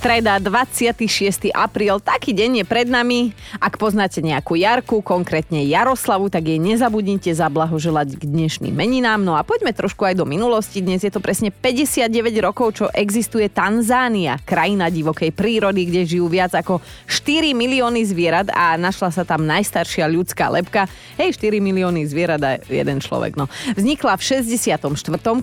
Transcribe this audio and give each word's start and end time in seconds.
Streda, 0.00 0.40
26. 0.40 1.52
apríl, 1.52 2.00
taký 2.00 2.32
deň 2.32 2.64
je 2.64 2.64
pred 2.64 2.88
nami. 2.88 3.36
Ak 3.60 3.76
poznáte 3.76 4.24
nejakú 4.24 4.56
Jarku, 4.56 5.04
konkrétne 5.04 5.60
Jaroslavu, 5.68 6.32
tak 6.32 6.48
jej 6.48 6.56
nezabudnite 6.56 7.28
zablahoželať 7.36 8.16
k 8.16 8.24
dnešným 8.24 8.72
meninám. 8.72 9.20
No 9.20 9.36
a 9.36 9.44
poďme 9.44 9.76
trošku 9.76 10.08
aj 10.08 10.16
do 10.16 10.24
minulosti. 10.24 10.80
Dnes 10.80 11.04
je 11.04 11.12
to 11.12 11.20
presne 11.20 11.52
59 11.52 12.08
rokov, 12.40 12.80
čo 12.80 12.88
existuje 12.96 13.52
Tanzánia, 13.52 14.40
krajina 14.40 14.88
divokej 14.88 15.36
prírody, 15.36 15.84
kde 15.84 16.08
žijú 16.08 16.32
viac 16.32 16.56
ako 16.56 16.80
4 17.04 17.52
milióny 17.52 18.00
zvierat 18.00 18.48
a 18.56 18.80
našla 18.80 19.12
sa 19.12 19.28
tam 19.28 19.44
najstaršia 19.44 20.08
ľudská 20.08 20.48
lepka. 20.48 20.88
Hej, 21.20 21.36
4 21.36 21.60
milióny 21.60 22.08
zvierat 22.08 22.40
a 22.40 22.56
jeden 22.72 23.04
človek. 23.04 23.36
No. 23.36 23.52
Vznikla 23.76 24.16
v 24.16 24.48
64. 24.48 24.80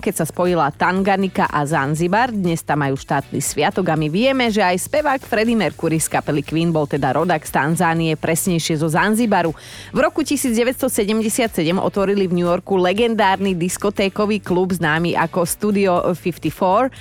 keď 0.02 0.14
sa 0.18 0.26
spojila 0.26 0.74
Tanganika 0.74 1.46
a 1.46 1.62
Zanzibar. 1.62 2.34
Dnes 2.34 2.66
tam 2.66 2.82
majú 2.82 2.98
štátny 2.98 3.38
sviatok 3.38 3.86
a 3.86 3.94
my 3.94 4.10
vieme, 4.10 4.47
že 4.48 4.64
aj 4.64 4.76
spevák 4.88 5.20
Freddie 5.24 5.56
Mercury 5.56 6.00
z 6.00 6.08
kapely 6.08 6.42
Queen 6.44 6.72
bol 6.72 6.88
teda 6.88 7.16
rodak 7.16 7.44
z 7.44 7.52
Tanzánie, 7.54 8.16
presnejšie 8.16 8.80
zo 8.80 8.88
Zanzibaru. 8.88 9.52
V 9.92 9.98
roku 10.00 10.24
1977 10.24 11.54
otvorili 11.76 12.28
v 12.28 12.36
New 12.36 12.48
Yorku 12.48 12.76
legendárny 12.80 13.56
diskotékový 13.56 14.40
klub 14.40 14.76
známy 14.76 15.16
ako 15.16 15.44
Studio 15.44 16.00
54. 16.16 16.92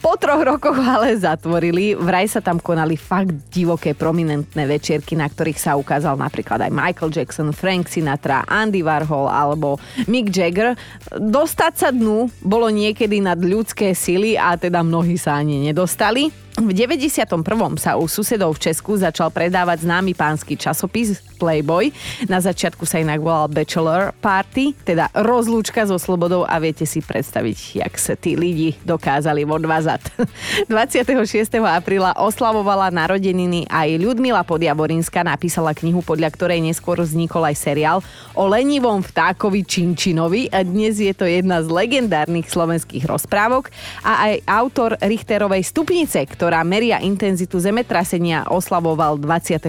Po 0.00 0.12
troch 0.20 0.42
rokoch 0.44 0.76
ale 0.76 1.16
zatvorili. 1.16 1.96
Vraj 1.96 2.28
sa 2.28 2.44
tam 2.44 2.60
konali 2.60 2.96
fakt 3.00 3.32
divoké 3.52 3.96
prominentné 3.96 4.64
večierky, 4.68 5.16
na 5.16 5.28
ktorých 5.28 5.60
sa 5.60 5.76
ukázal 5.76 6.16
napríklad 6.16 6.64
aj 6.64 6.72
Michael 6.72 7.12
Jackson, 7.12 7.50
Frank 7.52 7.88
Sinatra, 7.88 8.44
Andy 8.48 8.84
Warhol 8.84 9.28
alebo 9.28 9.80
Mick 10.08 10.28
Jagger. 10.28 10.76
Dostať 11.12 11.72
sa 11.74 11.88
dnu 11.88 12.28
bolo 12.44 12.68
niekedy 12.68 13.20
nad 13.24 13.40
ľudské 13.40 13.96
sily 13.96 14.36
a 14.36 14.56
teda 14.60 14.84
mnohí 14.84 15.16
sa 15.16 15.40
ani 15.40 15.70
nedostali. 15.70 16.43
V 16.54 16.70
91. 16.70 17.34
sa 17.82 17.98
u 17.98 18.06
susedov 18.06 18.54
v 18.54 18.70
Česku 18.70 18.94
začal 18.94 19.26
predávať 19.34 19.90
známy 19.90 20.14
pánsky 20.14 20.54
časopis 20.54 21.18
Playboy. 21.34 21.90
Na 22.30 22.38
začiatku 22.38 22.86
sa 22.86 23.02
inak 23.02 23.18
volal 23.18 23.50
Bachelor 23.50 24.14
Party, 24.22 24.70
teda 24.86 25.10
rozlúčka 25.18 25.82
so 25.82 25.98
slobodou 25.98 26.46
a 26.46 26.62
viete 26.62 26.86
si 26.86 27.02
predstaviť, 27.02 27.82
jak 27.82 27.94
sa 27.98 28.14
tí 28.14 28.38
lidi 28.38 28.78
dokázali 28.86 29.42
odvázať. 29.42 30.14
26. 30.70 31.58
apríla 31.58 32.14
oslavovala 32.22 32.94
narodeniny 32.94 33.66
aj 33.66 33.98
Ľudmila 33.98 34.46
Podjavorinská, 34.46 35.26
napísala 35.26 35.74
knihu, 35.74 36.06
podľa 36.06 36.30
ktorej 36.38 36.62
neskôr 36.62 37.02
vznikol 37.02 37.50
aj 37.50 37.56
seriál 37.58 37.98
o 38.30 38.46
lenivom 38.46 39.02
vtákovi 39.02 39.66
Činčinovi 39.66 40.54
a 40.54 40.62
dnes 40.62 41.02
je 41.02 41.10
to 41.18 41.26
jedna 41.26 41.66
z 41.66 41.68
legendárnych 41.68 42.46
slovenských 42.46 43.10
rozprávok 43.10 43.74
a 44.06 44.30
aj 44.30 44.34
autor 44.46 44.90
Richterovej 45.02 45.66
stupnice, 45.66 46.22
ktorá 46.44 46.60
meria 46.60 47.00
intenzitu 47.00 47.56
zemetrasenia, 47.56 48.44
oslavoval 48.52 49.16
26. 49.16 49.64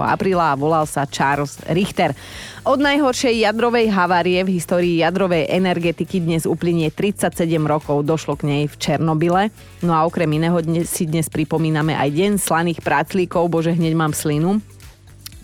apríla 0.00 0.56
a 0.56 0.56
volal 0.56 0.88
sa 0.88 1.04
Charles 1.04 1.60
Richter. 1.68 2.16
Od 2.64 2.80
najhoršej 2.80 3.44
jadrovej 3.44 3.92
havárie 3.92 4.40
v 4.40 4.56
histórii 4.56 5.04
jadrovej 5.04 5.52
energetiky 5.52 6.24
dnes 6.24 6.48
uplynie 6.48 6.88
37 6.88 7.44
rokov. 7.68 8.08
Došlo 8.08 8.40
k 8.40 8.48
nej 8.48 8.62
v 8.64 8.74
Černobyle. 8.80 9.52
No 9.84 9.92
a 9.92 10.08
okrem 10.08 10.32
iného 10.32 10.56
dnes, 10.64 10.88
si 10.88 11.04
dnes 11.04 11.28
pripomíname 11.28 11.92
aj 11.92 12.08
deň 12.08 12.32
slaných 12.40 12.80
práclíkov. 12.80 13.52
Bože, 13.52 13.76
hneď 13.76 13.92
mám 13.92 14.16
slinu 14.16 14.64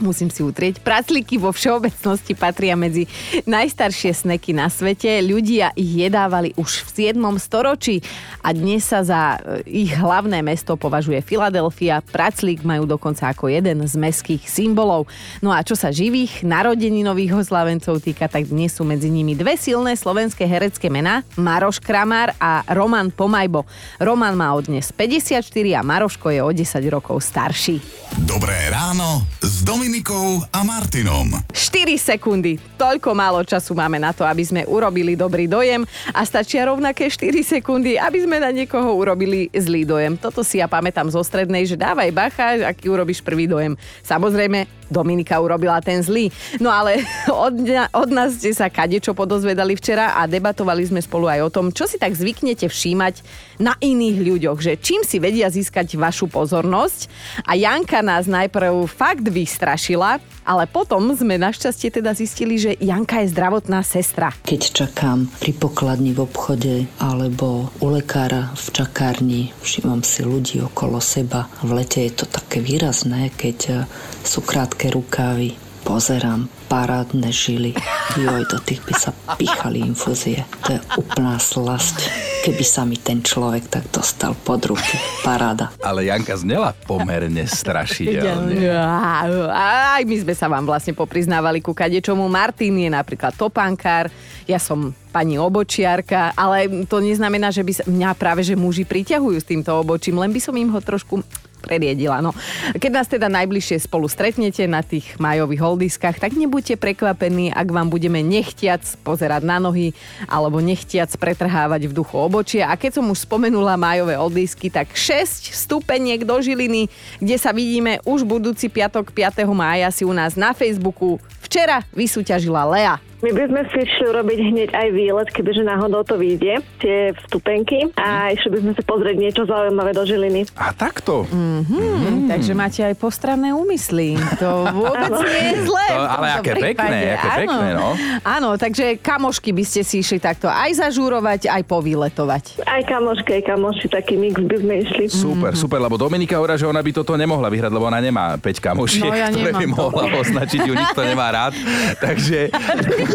musím 0.03 0.33
si 0.33 0.43
utrieť. 0.43 0.83
Praclíky 0.83 1.37
vo 1.37 1.53
všeobecnosti 1.53 2.33
patria 2.35 2.75
medzi 2.75 3.07
najstaršie 3.45 4.13
sneky 4.13 4.57
na 4.57 4.73
svete. 4.73 5.21
Ľudia 5.23 5.73
ich 5.77 6.09
jedávali 6.09 6.57
už 6.57 6.89
v 6.89 7.13
7. 7.13 7.21
storočí 7.39 8.03
a 8.41 8.53
dnes 8.53 8.85
sa 8.85 9.05
za 9.05 9.37
e, 9.37 9.85
ich 9.87 9.93
hlavné 9.95 10.41
mesto 10.41 10.75
považuje 10.75 11.21
Filadelfia. 11.23 12.01
Praclík 12.01 12.65
majú 12.65 12.89
dokonca 12.89 13.31
ako 13.31 13.53
jeden 13.53 13.85
z 13.85 13.95
meských 13.95 14.49
symbolov. 14.49 15.07
No 15.45 15.53
a 15.53 15.61
čo 15.61 15.77
sa 15.77 15.93
živých 15.93 16.43
narodeninových 16.43 17.47
oslavencov 17.47 18.01
týka, 18.01 18.27
tak 18.27 18.49
dnes 18.49 18.75
sú 18.75 18.83
medzi 18.83 19.13
nimi 19.13 19.37
dve 19.37 19.55
silné 19.61 19.95
slovenské 19.95 20.49
herecké 20.49 20.89
mená, 20.89 21.23
Maroš 21.37 21.79
Kramár 21.79 22.33
a 22.41 22.65
Roman 22.73 23.13
Pomajbo. 23.13 23.69
Roman 24.01 24.35
má 24.35 24.57
od 24.57 24.67
dnes 24.67 24.89
54 24.93 25.45
a 25.77 25.81
Maroško 25.85 26.33
je 26.33 26.41
o 26.41 26.51
10 26.51 26.81
rokov 26.89 27.21
starší. 27.21 27.79
Dobré 28.25 28.71
ráno 28.73 29.23
s 29.61 29.63
Dominik 29.63 29.91
Dominikou 30.01 30.41
a 30.49 30.65
Martinom. 30.65 31.29
4 31.53 32.01
sekundy. 32.01 32.57
Toľko 32.81 33.13
málo 33.13 33.45
času 33.45 33.77
máme 33.77 34.01
na 34.01 34.17
to, 34.17 34.25
aby 34.25 34.41
sme 34.41 34.65
urobili 34.65 35.13
dobrý 35.13 35.45
dojem 35.45 35.85
a 36.17 36.25
stačia 36.25 36.65
rovnaké 36.65 37.13
4 37.13 37.45
sekundy, 37.45 38.01
aby 38.01 38.25
sme 38.25 38.41
na 38.41 38.49
niekoho 38.49 38.97
urobili 38.97 39.53
zlý 39.53 39.85
dojem. 39.85 40.17
Toto 40.17 40.41
si 40.41 40.57
ja 40.57 40.73
pamätám 40.73 41.13
zo 41.13 41.21
strednej, 41.21 41.69
že 41.69 41.77
dávaj 41.77 42.11
bacha, 42.17 42.73
aký 42.73 42.89
urobíš 42.89 43.21
prvý 43.21 43.45
dojem. 43.45 43.77
Samozrejme, 44.01 44.80
Dominika 44.91 45.39
urobila 45.39 45.79
ten 45.81 46.03
zlý. 46.03 46.29
No 46.59 46.69
ale 46.69 47.07
od, 47.31 47.55
od 47.95 48.09
nás 48.11 48.37
ste 48.37 48.51
sa 48.51 48.67
kadečo 48.69 49.15
podozvedali 49.15 49.79
včera 49.79 50.19
a 50.19 50.27
debatovali 50.27 50.83
sme 50.85 51.01
spolu 51.01 51.31
aj 51.31 51.41
o 51.47 51.51
tom, 51.55 51.67
čo 51.71 51.87
si 51.87 51.97
tak 51.97 52.13
zvyknete 52.13 52.67
všímať 52.67 53.23
na 53.63 53.77
iných 53.79 54.19
ľuďoch, 54.19 54.59
že 54.59 54.73
čím 54.81 55.05
si 55.05 55.23
vedia 55.23 55.53
získať 55.53 55.95
vašu 55.95 56.27
pozornosť. 56.27 57.07
A 57.45 57.55
Janka 57.55 58.01
nás 58.01 58.25
najprv 58.25 58.89
fakt 58.89 59.29
vystrašila, 59.29 60.19
ale 60.49 60.65
potom 60.65 61.13
sme 61.13 61.37
našťastie 61.37 61.93
teda 61.93 62.17
zistili, 62.17 62.57
že 62.57 62.73
Janka 62.81 63.21
je 63.21 63.31
zdravotná 63.31 63.85
sestra. 63.85 64.33
Keď 64.49 64.61
čakám 64.73 65.29
pri 65.39 65.53
pokladni 65.53 66.17
v 66.17 66.25
obchode 66.25 66.89
alebo 66.97 67.69
u 67.85 67.87
lekára 67.93 68.51
v 68.57 68.67
čakárni, 68.73 69.43
všímam 69.61 70.01
si 70.01 70.25
ľudí 70.25 70.65
okolo 70.65 70.99
seba. 70.99 71.47
V 71.61 71.77
lete 71.77 72.01
je 72.09 72.25
to 72.25 72.27
také 72.27 72.65
výrazné, 72.65 73.29
keď 73.37 73.85
sú 74.25 74.41
krátke 74.41 74.80
rukávy, 74.89 75.53
pozerám 75.85 76.49
parádne 76.71 77.35
žily. 77.35 77.75
Joj, 78.15 78.47
do 78.47 78.63
tých 78.63 78.79
by 78.87 78.95
sa 78.95 79.11
pichali 79.35 79.83
infúzie. 79.83 80.47
To 80.65 80.79
je 80.79 80.81
úplná 80.97 81.37
slasť. 81.37 82.07
Keby 82.47 82.65
sa 82.65 82.87
mi 82.87 82.97
ten 82.97 83.21
človek 83.21 83.69
tak 83.69 83.85
dostal 83.93 84.33
pod 84.33 84.65
ruky. 84.65 84.97
Paráda. 85.27 85.75
Ale 85.83 86.09
Janka 86.09 86.39
znela 86.39 86.73
pomerne 86.87 87.45
strašidelne. 87.45 88.71
Aj 89.99 90.03
my 90.07 90.17
sme 90.23 90.33
sa 90.33 90.47
vám 90.47 90.65
vlastne 90.65 90.95
popriznávali 90.95 91.59
ku 91.61 91.75
kadečomu. 91.75 92.31
Martin 92.31 92.81
je 92.81 92.89
napríklad 92.89 93.35
topánkár, 93.35 94.09
ja 94.47 94.63
som 94.63 94.95
pani 95.11 95.37
obočiarka, 95.37 96.33
ale 96.39 96.87
to 96.87 97.03
neznamená, 97.03 97.51
že 97.51 97.67
by 97.67 97.73
sa 97.75 97.85
mňa 97.85 98.11
práve 98.15 98.47
že 98.47 98.55
muži 98.55 98.87
priťahujú 98.87 99.37
s 99.43 99.47
týmto 99.47 99.75
obočím, 99.75 100.23
len 100.23 100.31
by 100.31 100.39
som 100.39 100.55
im 100.55 100.71
ho 100.71 100.79
trošku 100.79 101.19
preriedila. 101.61 102.25
No. 102.25 102.33
Keď 102.75 102.91
nás 102.91 103.07
teda 103.07 103.29
najbližšie 103.29 103.85
spolu 103.85 104.09
stretnete 104.09 104.65
na 104.65 104.81
tých 104.81 105.21
majových 105.21 105.63
holdiskách, 105.63 106.17
tak 106.19 106.33
nebuďte 106.35 106.81
prekvapení, 106.81 107.53
ak 107.53 107.69
vám 107.69 107.93
budeme 107.93 108.25
nechtiac 108.25 108.83
pozerať 109.05 109.45
na 109.45 109.61
nohy 109.61 109.93
alebo 110.27 110.59
nechtiac 110.59 111.13
pretrhávať 111.21 111.87
v 111.87 111.97
duchu 111.97 112.17
obočia. 112.17 112.73
A 112.73 112.75
keď 112.81 112.99
som 112.99 113.07
už 113.13 113.29
spomenula 113.29 113.77
majové 113.77 114.17
holdisky, 114.17 114.73
tak 114.73 114.97
6 114.97 115.53
stupeniek 115.53 116.25
do 116.25 116.41
Žiliny, 116.41 116.89
kde 117.21 117.37
sa 117.37 117.53
vidíme 117.53 118.01
už 118.09 118.25
budúci 118.25 118.73
piatok 118.73 119.13
5. 119.13 119.45
mája 119.53 119.93
si 119.93 120.09
u 120.09 120.13
nás 120.17 120.35
na 120.35 120.57
Facebooku. 120.57 121.21
Včera 121.45 121.85
vysúťažila 121.93 122.65
Lea. 122.65 123.10
My 123.21 123.37
by 123.37 123.53
sme 123.53 123.63
si 123.69 123.77
išli 123.85 124.05
urobiť 124.17 124.39
hneď 124.41 124.71
aj 124.73 124.89
výlet, 124.97 125.29
kebyže 125.29 125.61
náhodou 125.61 126.01
to 126.09 126.17
vyjde, 126.17 126.65
tie 126.81 127.13
vstupenky 127.21 127.93
a 128.01 128.33
išli 128.33 128.49
by 128.49 128.59
sme 128.65 128.73
si 128.73 128.83
pozrieť 128.89 129.17
niečo 129.21 129.43
zaujímavé 129.45 129.93
do 129.93 130.09
Žiliny. 130.09 130.49
A 130.57 130.73
takto? 130.73 131.29
Mm-hmm. 131.29 131.85
Mm. 132.01 132.29
Takže 132.33 132.53
máte 132.57 132.81
aj 132.81 132.97
postranné 132.97 133.53
úmysly. 133.53 134.17
To 134.41 134.73
vôbec 134.73 135.13
nie 135.21 135.53
je 135.53 135.69
zlé. 135.69 135.87
To, 135.93 136.01
ale 136.01 136.27
aké 136.33 136.53
prípade. 136.57 136.65
pekné, 136.73 136.99
aké 137.13 137.29
Áno. 137.29 137.41
pekné, 137.45 137.69
no. 137.77 137.89
Áno, 138.25 138.51
takže 138.57 138.85
kamošky 138.97 139.53
by 139.53 139.65
ste 139.69 139.85
si 139.85 140.01
išli 140.01 140.17
takto 140.17 140.49
aj 140.49 140.81
zažúrovať, 140.81 141.53
aj 141.53 141.63
povyletovať. 141.69 142.65
Aj 142.65 142.81
kamošky, 142.89 143.37
aj 143.37 143.45
kamoši, 143.53 143.87
taký 143.93 144.17
mix 144.17 144.41
by 144.41 144.57
sme 144.65 144.75
išli. 144.81 145.05
Super, 145.13 145.53
mm-hmm. 145.53 145.61
super, 145.61 145.77
lebo 145.77 146.01
Dominika 146.01 146.41
hovorí, 146.41 146.57
že 146.57 146.65
ona 146.65 146.81
by 146.81 146.91
toto 146.97 147.21
nemohla 147.21 147.53
vyhrať, 147.53 147.69
lebo 147.69 147.85
ona 147.85 148.01
nemá 148.01 148.41
5 148.41 148.65
kamošiek, 148.65 149.05
no, 149.05 149.13
ja 149.13 149.29
ktoré 149.29 149.53
by 149.61 149.67
mohla 149.69 150.09
to. 150.09 150.17
označiť, 150.25 150.61
ju 150.65 150.73
nikto 150.73 151.01
nemá 151.05 151.29
rád. 151.29 151.53
Takže 152.01 152.49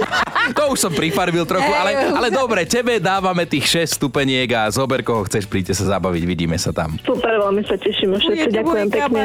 to 0.58 0.64
už 0.74 0.78
som 0.78 0.92
prifarbil 0.94 1.46
trochu, 1.48 1.72
ale, 1.72 2.12
ale 2.14 2.28
dobre, 2.30 2.68
tebe 2.70 3.02
dávame 3.02 3.50
tých 3.50 3.88
6 3.88 3.98
stupeniek 3.98 4.50
a 4.54 4.70
zober, 4.70 5.02
koho 5.02 5.26
chceš, 5.26 5.50
príďte 5.50 5.74
sa 5.74 5.98
zabaviť, 5.98 6.24
vidíme 6.26 6.58
sa 6.60 6.76
tam. 6.76 6.98
Super, 7.02 7.40
veľmi 7.42 7.62
sa 7.66 7.76
tešíme 7.80 8.16
všetci, 8.20 8.50
ďakujem 8.52 8.88
pekne. 8.92 9.24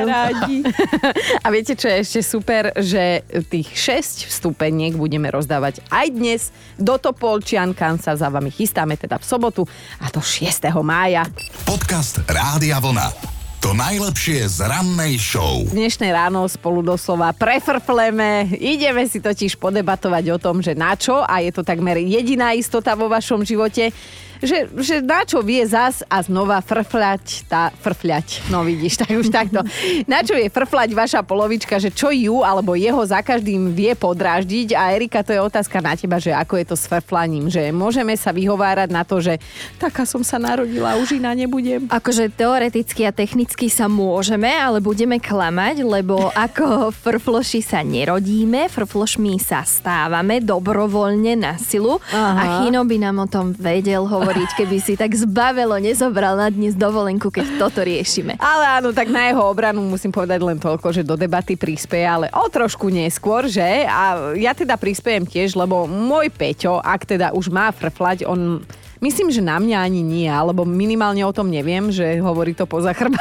A 1.45 1.47
viete, 1.53 1.75
čo 1.77 1.89
je 1.89 1.97
ešte 2.05 2.21
super, 2.25 2.73
že 2.77 3.25
tých 3.49 3.69
6 3.73 4.31
stupeniek 4.31 4.95
budeme 4.95 5.29
rozdávať 5.33 5.85
aj 5.89 6.07
dnes 6.13 6.41
do 6.77 6.97
Topolčian, 7.01 7.73
kam 7.73 7.97
sa 7.97 8.17
za 8.17 8.29
vami 8.29 8.53
chystáme 8.53 8.97
teda 8.97 9.17
v 9.21 9.25
sobotu 9.25 9.63
a 10.01 10.09
to 10.13 10.21
6. 10.21 10.69
mája. 10.85 11.27
Podcast 11.65 12.23
Rádia 12.29 12.81
Vlna. 12.81 13.40
To 13.61 13.77
najlepšie 13.77 14.49
z 14.49 14.65
rannej 14.65 15.21
show. 15.21 15.61
Dnešné 15.69 16.17
ráno 16.17 16.49
spolu 16.49 16.81
doslova 16.81 17.29
prefrfleme. 17.37 18.57
Ideme 18.57 19.05
si 19.05 19.21
totiž 19.21 19.61
podebatovať 19.61 20.25
o 20.33 20.41
tom, 20.41 20.65
že 20.65 20.73
na 20.73 20.97
čo, 20.97 21.21
a 21.21 21.45
je 21.45 21.53
to 21.53 21.61
takmer 21.61 22.01
jediná 22.01 22.57
istota 22.57 22.97
vo 22.97 23.13
vašom 23.13 23.45
živote, 23.45 23.93
že, 24.41 24.73
že 24.81 25.05
na 25.05 25.23
čo 25.29 25.45
vie 25.45 25.61
zas 25.69 26.01
a 26.09 26.25
znova 26.25 26.65
frfľať, 26.65 27.45
tá 27.47 27.69
frfľať, 27.85 28.49
no 28.49 28.65
vidíš, 28.65 29.05
tak 29.05 29.13
už 29.21 29.29
takto. 29.29 29.61
Na 30.09 30.25
čo 30.25 30.33
je 30.33 30.49
frfľať 30.49 30.91
vaša 30.97 31.21
polovička, 31.21 31.77
že 31.77 31.93
čo 31.93 32.09
ju 32.09 32.41
alebo 32.41 32.73
jeho 32.73 33.01
za 33.05 33.21
každým 33.21 33.77
vie 33.77 33.93
podráždiť 33.93 34.73
a 34.73 34.97
Erika, 34.97 35.21
to 35.21 35.37
je 35.37 35.41
otázka 35.45 35.85
na 35.85 35.93
teba, 35.93 36.17
že 36.17 36.33
ako 36.33 36.57
je 36.57 36.67
to 36.73 36.77
s 36.77 36.89
frflaním, 36.89 37.53
že 37.53 37.69
môžeme 37.69 38.17
sa 38.17 38.33
vyhovárať 38.33 38.89
na 38.89 39.05
to, 39.05 39.21
že 39.21 39.37
taká 39.77 40.09
som 40.09 40.25
sa 40.25 40.41
narodila, 40.41 40.97
už 40.97 41.21
iná 41.21 41.37
nebudem. 41.37 41.85
Akože 41.93 42.33
teoreticky 42.33 43.05
a 43.05 43.13
technicky 43.13 43.69
sa 43.69 43.93
môžeme, 43.93 44.49
ale 44.49 44.81
budeme 44.81 45.21
klamať, 45.21 45.85
lebo 45.85 46.33
ako 46.33 46.89
frfloši 46.97 47.61
sa 47.61 47.85
nerodíme, 47.85 48.73
frflošmi 48.73 49.37
sa 49.37 49.61
stávame 49.69 50.41
dobrovoľne 50.41 51.37
na 51.37 51.53
silu 51.61 52.01
Aha. 52.09 52.33
a 52.41 52.43
Chino 52.65 52.83
by 52.89 52.97
nám 52.97 53.17
o 53.21 53.27
tom 53.29 53.53
vedel 53.53 54.09
hovoriť 54.09 54.30
hovoriť, 54.31 54.63
keby 54.63 54.79
si 54.79 54.95
tak 54.95 55.11
zbavelo 55.11 55.75
nezobral 55.83 56.39
na 56.39 56.47
dnes 56.55 56.79
dovolenku, 56.79 57.35
keď 57.35 57.51
toto 57.59 57.83
riešime. 57.83 58.39
Ale 58.39 58.79
áno, 58.79 58.95
tak 58.95 59.11
na 59.11 59.27
jeho 59.27 59.43
obranu 59.43 59.83
musím 59.83 60.15
povedať 60.15 60.39
len 60.39 60.55
toľko, 60.55 60.95
že 60.95 61.03
do 61.03 61.19
debaty 61.19 61.59
prispieje, 61.59 62.07
ale 62.07 62.27
o 62.31 62.47
trošku 62.47 62.95
neskôr, 62.95 63.51
že? 63.51 63.91
A 63.91 64.31
ja 64.39 64.55
teda 64.55 64.79
prispiejem 64.79 65.27
tiež, 65.27 65.59
lebo 65.59 65.91
môj 65.91 66.31
Peťo, 66.31 66.79
ak 66.79 67.11
teda 67.11 67.35
už 67.35 67.51
má 67.51 67.75
frflať, 67.75 68.23
on 68.23 68.63
Myslím, 69.01 69.33
že 69.33 69.41
na 69.41 69.57
mňa 69.57 69.81
ani 69.81 70.05
nie, 70.05 70.29
alebo 70.29 70.69
minimálne 70.69 71.25
o 71.25 71.33
tom 71.33 71.49
neviem, 71.49 71.89
že 71.89 72.21
hovorí 72.21 72.53
to 72.53 72.69
poza 72.69 72.93
chrba. 72.93 73.17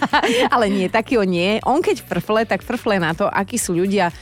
Ale 0.54 0.70
nie, 0.70 0.86
taký 0.86 1.18
on 1.18 1.26
nie. 1.26 1.58
On 1.66 1.82
keď 1.82 2.06
frfle, 2.06 2.46
tak 2.46 2.62
frfle 2.62 3.02
na 3.02 3.10
to, 3.10 3.26
akí 3.26 3.58
sú 3.58 3.74
ľudia 3.74 4.14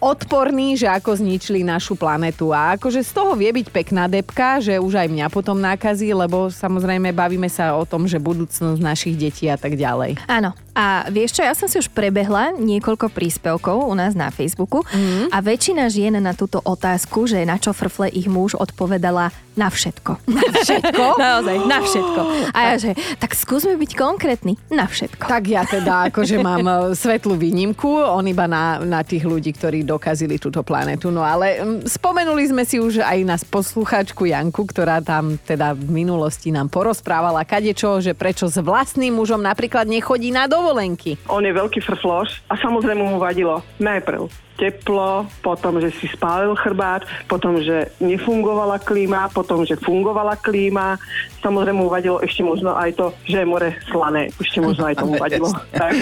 odporní, 0.00 0.76
že 0.76 0.90
ako 0.90 1.16
zničili 1.16 1.64
našu 1.64 1.96
planetu. 1.96 2.52
A 2.52 2.76
akože 2.76 3.00
z 3.00 3.10
toho 3.12 3.32
vie 3.38 3.50
byť 3.52 3.66
pekná 3.72 4.06
depka, 4.10 4.60
že 4.60 4.76
už 4.76 5.06
aj 5.06 5.08
mňa 5.08 5.26
potom 5.32 5.56
nákazí, 5.56 6.12
lebo 6.12 6.52
samozrejme 6.52 7.14
bavíme 7.16 7.48
sa 7.48 7.76
o 7.76 7.84
tom, 7.88 8.04
že 8.04 8.20
budúcnosť 8.20 8.80
našich 8.80 9.14
detí 9.16 9.48
a 9.48 9.56
tak 9.56 9.78
ďalej. 9.78 10.20
Áno. 10.28 10.65
A 10.76 11.08
vieš 11.08 11.40
čo, 11.40 11.42
ja 11.42 11.56
som 11.56 11.72
si 11.72 11.80
už 11.80 11.88
prebehla 11.88 12.52
niekoľko 12.52 13.08
príspevkov 13.08 13.88
u 13.88 13.94
nás 13.96 14.12
na 14.12 14.28
Facebooku 14.28 14.84
mm. 14.84 15.32
a 15.32 15.40
väčšina 15.40 15.88
žien 15.88 16.20
na 16.20 16.36
túto 16.36 16.60
otázku, 16.60 17.24
že 17.24 17.40
na 17.48 17.56
čo 17.56 17.72
frfle 17.72 18.12
ich 18.12 18.28
muž 18.28 18.52
odpovedala 18.52 19.32
na 19.56 19.72
všetko. 19.72 20.20
Na 20.28 20.44
všetko? 20.52 21.04
Naozaj, 21.24 21.56
na 21.64 21.78
všetko. 21.80 22.20
A 22.52 22.58
ja 22.60 22.74
že, 22.76 22.92
tak 23.16 23.32
skúsme 23.32 23.80
byť 23.80 23.90
konkrétni. 23.96 24.60
Na 24.68 24.84
všetko. 24.84 25.24
Tak 25.24 25.42
ja 25.48 25.64
teda 25.64 25.92
akože 26.12 26.36
mám 26.44 26.64
e, 26.68 26.74
svetlú 26.92 27.40
výnimku, 27.40 27.88
on 27.88 28.28
iba 28.28 28.44
na, 28.44 28.84
na 28.84 29.00
tých 29.00 29.24
ľudí, 29.24 29.56
ktorí 29.56 29.80
dokazili 29.80 30.36
túto 30.36 30.60
planetu. 30.60 31.08
No 31.08 31.24
ale 31.24 31.64
spomenuli 31.88 32.52
sme 32.52 32.68
si 32.68 32.76
už 32.76 33.00
aj 33.00 33.18
na 33.24 33.40
poslucháčku 33.40 34.28
Janku, 34.28 34.68
ktorá 34.68 35.00
tam 35.00 35.40
teda 35.40 35.72
v 35.72 36.04
minulosti 36.04 36.52
nám 36.52 36.68
porozprávala 36.68 37.48
kadečo, 37.48 38.04
že 38.04 38.12
prečo 38.12 38.52
s 38.52 38.60
vlastným 38.60 39.16
mužom 39.16 39.40
napríklad 39.40 39.88
nechodí 39.88 40.28
na 40.28 40.44
dovolenky. 40.66 41.14
On 41.30 41.46
je 41.46 41.54
veľký 41.54 41.78
frfloš 41.78 42.42
a 42.50 42.58
samozrejme 42.58 42.98
mu 42.98 43.22
vadilo 43.22 43.62
najprv 43.78 44.45
teplo, 44.56 45.28
potom, 45.44 45.78
že 45.78 45.92
si 45.94 46.08
spálil 46.10 46.56
chrbát, 46.56 47.04
potom, 47.28 47.60
že 47.60 47.92
nefungovala 48.00 48.80
klíma, 48.80 49.28
potom, 49.30 49.62
že 49.62 49.76
fungovala 49.76 50.40
klíma. 50.40 50.96
Samozrejme 51.44 51.78
mu 51.78 51.92
vadilo 51.92 52.18
ešte 52.24 52.42
možno 52.42 52.74
aj 52.74 52.96
to, 52.96 53.06
že 53.28 53.44
je 53.44 53.46
more 53.46 53.70
slané. 53.92 54.32
Ešte 54.40 54.58
možno 54.58 54.88
aj 54.88 54.96
tomu 54.98 55.14
vadilo. 55.22 55.52
tak, 55.70 55.92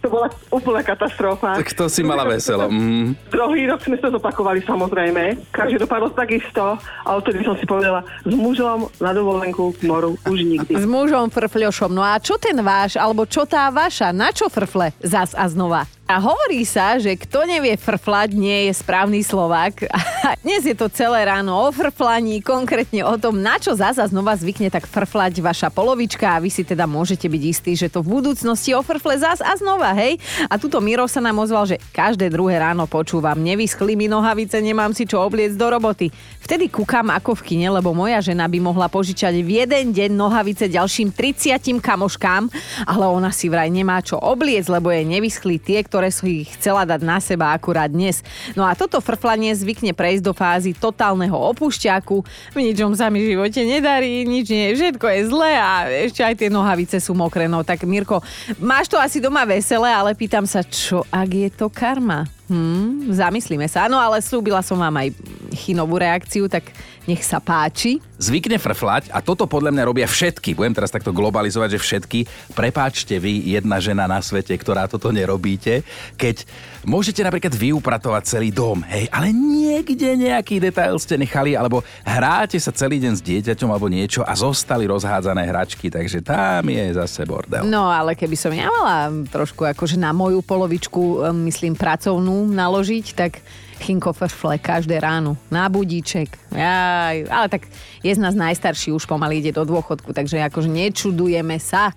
to 0.00 0.06
bola 0.08 0.28
úplná 0.48 0.80
katastrofa. 0.86 1.58
Tak 1.58 1.74
to 1.74 1.90
si 1.90 2.00
mala 2.06 2.24
veselo. 2.24 2.68
Mm. 2.76 3.16
Druhý 3.32 3.66
rok 3.72 3.80
sme 3.82 3.96
to 3.96 4.12
zopakovali 4.12 4.60
samozrejme. 4.62 5.48
Každý 5.48 5.80
dopadlo 5.80 6.12
takisto, 6.12 6.76
ale 7.08 7.14
odtedy 7.18 7.40
som 7.40 7.56
si 7.56 7.64
povedala, 7.64 8.04
s 8.20 8.34
mužom 8.36 8.92
na 9.00 9.16
dovolenku 9.16 9.72
k 9.80 9.88
moru 9.88 10.12
už 10.28 10.44
nikdy. 10.44 10.76
S 10.76 10.84
mužom 10.84 11.32
frfľošom. 11.32 11.88
No 11.96 12.04
a 12.04 12.20
čo 12.20 12.36
ten 12.36 12.58
váš, 12.60 13.00
alebo 13.00 13.24
čo 13.24 13.48
tá 13.48 13.72
vaša? 13.72 14.12
Na 14.12 14.28
čo 14.28 14.52
frfle 14.52 14.92
zas 15.00 15.32
a 15.32 15.48
znova? 15.48 15.95
A 16.06 16.22
hovorí 16.22 16.62
sa, 16.62 17.02
že 17.02 17.18
kto 17.18 17.50
nevie 17.50 17.74
frflať, 17.74 18.30
nie 18.38 18.70
je 18.70 18.78
správny 18.78 19.26
Slovák. 19.26 19.90
A 19.90 20.38
dnes 20.38 20.62
je 20.62 20.78
to 20.78 20.86
celé 20.86 21.26
ráno 21.26 21.50
o 21.50 21.66
frflaní, 21.74 22.38
konkrétne 22.46 23.02
o 23.02 23.18
tom, 23.18 23.42
na 23.42 23.58
čo 23.58 23.74
zasa 23.74 24.06
znova 24.06 24.38
zvykne 24.38 24.70
tak 24.70 24.86
frflať 24.86 25.42
vaša 25.42 25.66
polovička 25.66 26.30
a 26.30 26.38
vy 26.38 26.46
si 26.46 26.62
teda 26.62 26.86
môžete 26.86 27.26
byť 27.26 27.42
istí, 27.42 27.74
že 27.74 27.90
to 27.90 28.06
v 28.06 28.22
budúcnosti 28.22 28.70
o 28.70 28.86
frfle 28.86 29.18
zas 29.18 29.42
a 29.42 29.58
znova, 29.58 29.90
hej? 29.98 30.22
A 30.46 30.54
tuto 30.62 30.78
Miro 30.78 31.10
sa 31.10 31.18
nám 31.18 31.42
ozval, 31.42 31.74
že 31.74 31.82
každé 31.90 32.30
druhé 32.30 32.62
ráno 32.62 32.86
počúvam, 32.86 33.42
nevyschli 33.42 33.98
mi 33.98 34.06
nohavice, 34.06 34.62
nemám 34.62 34.94
si 34.94 35.10
čo 35.10 35.18
obliec 35.26 35.58
do 35.58 35.66
roboty. 35.66 36.14
Vtedy 36.38 36.70
kúkam 36.70 37.10
ako 37.10 37.34
v 37.42 37.50
kine, 37.50 37.66
lebo 37.74 37.90
moja 37.90 38.22
žena 38.22 38.46
by 38.46 38.62
mohla 38.62 38.86
požičať 38.86 39.42
v 39.42 39.66
jeden 39.66 39.90
deň 39.90 40.14
nohavice 40.14 40.70
ďalším 40.70 41.10
30 41.10 41.82
kamoškám, 41.82 42.46
ale 42.86 43.04
ona 43.10 43.34
si 43.34 43.50
vraj 43.50 43.66
nemá 43.74 43.98
čo 44.06 44.22
obliec, 44.22 44.70
lebo 44.70 44.94
je 44.94 45.02
nevyschli 45.02 45.58
tie, 45.58 45.82
ktoré 45.96 46.12
ich 46.28 46.52
chcela 46.60 46.84
dať 46.84 47.00
na 47.00 47.16
seba 47.24 47.56
akurát 47.56 47.88
dnes. 47.88 48.20
No 48.52 48.68
a 48.68 48.76
toto 48.76 49.00
frflanie 49.00 49.56
zvykne 49.56 49.96
prejsť 49.96 50.20
do 50.28 50.36
fázy 50.36 50.76
totálneho 50.76 51.32
opúšťaku. 51.56 52.20
V 52.52 52.58
ničom 52.60 52.92
sa 52.92 53.08
mi 53.08 53.24
živote 53.24 53.64
nedarí, 53.64 54.28
nič 54.28 54.52
nie, 54.52 54.76
všetko 54.76 55.06
je 55.08 55.20
zlé 55.32 55.56
a 55.56 55.88
ešte 55.88 56.20
aj 56.20 56.36
tie 56.36 56.52
nohavice 56.52 57.00
sú 57.00 57.16
mokré. 57.16 57.48
No 57.48 57.64
tak 57.64 57.88
Mirko, 57.88 58.20
máš 58.60 58.92
to 58.92 59.00
asi 59.00 59.24
doma 59.24 59.48
veselé, 59.48 59.88
ale 59.88 60.12
pýtam 60.12 60.44
sa, 60.44 60.60
čo 60.60 61.00
ak 61.08 61.30
je 61.32 61.48
to 61.48 61.72
karma? 61.72 62.28
Hmm, 62.52 63.08
zamyslíme 63.08 63.64
sa. 63.64 63.88
No 63.88 63.96
ale 63.96 64.20
slúbila 64.20 64.60
som 64.60 64.76
vám 64.76 65.00
aj 65.00 65.16
chinovú 65.56 65.96
reakciu, 65.96 66.46
tak 66.46 66.68
nech 67.08 67.24
sa 67.24 67.40
páči. 67.40 67.98
Zvykne 68.16 68.60
frflať 68.60 69.08
a 69.12 69.24
toto 69.24 69.48
podľa 69.48 69.72
mňa 69.72 69.84
robia 69.88 70.06
všetky. 70.08 70.52
Budem 70.52 70.76
teraz 70.76 70.92
takto 70.92 71.12
globalizovať, 71.12 71.76
že 71.76 71.80
všetky. 71.80 72.18
Prepáčte 72.52 73.16
vy, 73.16 73.56
jedna 73.56 73.80
žena 73.80 74.04
na 74.04 74.20
svete, 74.20 74.52
ktorá 74.56 74.88
toto 74.88 75.08
nerobíte, 75.12 75.84
keď 76.16 76.44
môžete 76.84 77.24
napríklad 77.24 77.52
vyupratovať 77.52 78.22
celý 78.24 78.54
dom, 78.54 78.84
hej, 78.86 79.10
ale 79.10 79.34
niekde 79.34 80.16
nejaký 80.16 80.62
detail 80.62 80.96
ste 81.00 81.18
nechali, 81.18 81.58
alebo 81.58 81.82
hráte 82.06 82.56
sa 82.60 82.70
celý 82.70 83.02
deň 83.02 83.12
s 83.16 83.22
dieťaťom 83.22 83.68
alebo 83.68 83.90
niečo 83.90 84.22
a 84.22 84.32
zostali 84.38 84.86
rozhádzané 84.86 85.46
hračky, 85.50 85.90
takže 85.90 86.22
tam 86.22 86.68
je 86.68 86.94
zase 86.94 87.26
bordel. 87.26 87.66
No 87.66 87.90
ale 87.90 88.14
keby 88.14 88.36
som 88.38 88.54
ja 88.54 88.70
mala 88.70 89.10
trošku 89.28 89.66
akože 89.66 89.98
na 89.98 90.14
moju 90.14 90.40
polovičku, 90.42 91.26
myslím, 91.46 91.74
pracovnú 91.74 92.48
naložiť, 92.50 93.06
tak 93.14 93.42
Chinko 93.80 94.12
frfle 94.12 94.58
každé 94.58 95.00
ráno 95.00 95.36
na 95.50 95.68
budíček. 95.68 96.32
Jaj, 96.50 97.28
ale 97.28 97.46
tak 97.48 97.68
je 98.02 98.14
z 98.14 98.18
nás 98.18 98.34
najstarší, 98.34 98.92
už 98.92 99.06
pomaly 99.06 99.38
ide 99.44 99.52
do 99.52 99.64
dôchodku, 99.64 100.12
takže 100.16 100.40
akože 100.48 100.68
nečudujeme 100.70 101.60
sa. 101.60 101.92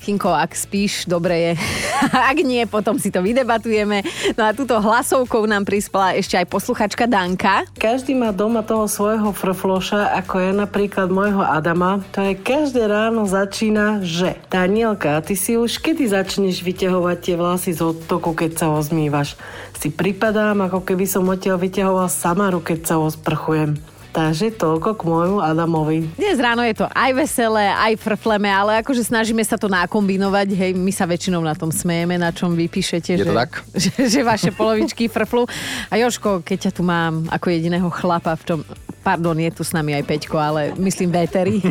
Chinko, 0.00 0.30
ak 0.30 0.52
spíš, 0.52 1.08
dobre 1.08 1.34
je. 1.40 1.52
ak 2.30 2.38
nie, 2.44 2.62
potom 2.68 3.00
si 3.00 3.08
to 3.08 3.24
vydebatujeme. 3.24 4.04
No 4.36 4.46
a 4.46 4.54
túto 4.54 4.76
hlasovkou 4.76 5.48
nám 5.48 5.64
prispela 5.64 6.14
ešte 6.14 6.36
aj 6.36 6.46
posluchačka 6.46 7.08
Danka. 7.08 7.64
Každý 7.80 8.12
má 8.14 8.30
doma 8.30 8.60
toho 8.60 8.86
svojho 8.86 9.32
frfloša, 9.32 10.14
ako 10.20 10.34
je 10.40 10.50
napríklad 10.54 11.08
môjho 11.08 11.42
Adama. 11.42 12.04
To 12.12 12.22
je 12.22 12.36
každé 12.36 12.86
ráno 12.86 13.24
začína, 13.24 14.04
že 14.04 14.36
Danielka, 14.52 15.18
ty 15.24 15.34
si 15.34 15.56
už 15.56 15.80
kedy 15.80 16.12
začneš 16.12 16.60
vyťahovať 16.60 17.18
tie 17.22 17.34
vlasy 17.34 17.72
z 17.72 17.80
odtoku, 17.82 18.36
keď 18.36 18.50
sa 18.56 18.66
ho 18.70 18.78
zmývaš? 18.78 19.34
Si 19.76 19.88
pripadám, 19.92 20.68
ako 20.68 20.84
keby 20.84 21.04
som 21.08 21.28
odtiaľ 21.28 21.60
vyťahoval 21.60 22.08
samaru, 22.08 22.60
keď 22.60 22.78
sa 22.84 22.94
ho 23.00 23.08
sprchujem. 23.08 23.95
Takže 24.16 24.56
toľko 24.56 24.96
k 24.96 25.02
môjmu 25.04 25.38
Adamovi. 25.44 26.08
Dnes 26.16 26.40
ráno 26.40 26.64
je 26.64 26.72
to 26.72 26.88
aj 26.88 27.12
veselé, 27.12 27.68
aj 27.68 28.00
frfleme, 28.00 28.48
ale 28.48 28.80
akože 28.80 29.04
snažíme 29.04 29.44
sa 29.44 29.60
to 29.60 29.68
nakombinovať. 29.68 30.56
Hej, 30.56 30.72
my 30.72 30.88
sa 30.88 31.04
väčšinou 31.04 31.44
na 31.44 31.52
tom 31.52 31.68
smejeme, 31.68 32.16
na 32.16 32.32
čom 32.32 32.56
vy 32.56 32.64
píšete, 32.64 33.12
je 33.12 33.28
že, 33.28 33.28
tak? 33.28 33.60
Že, 33.76 33.92
že 34.08 34.20
vaše 34.24 34.50
polovičky 34.56 35.12
frflu. 35.12 35.44
A 35.92 36.00
Joško, 36.00 36.40
keď 36.40 36.58
ťa 36.64 36.72
tu 36.72 36.80
mám 36.80 37.28
ako 37.28 37.52
jediného 37.52 37.92
chlapa 37.92 38.32
v 38.40 38.44
tom 38.48 38.60
pardon, 39.04 39.38
je 39.38 39.52
tu 39.54 39.62
s 39.62 39.70
nami 39.70 39.94
aj 39.94 40.02
Peťko, 40.02 40.34
ale 40.34 40.74
myslím 40.80 41.14
véteri. 41.14 41.62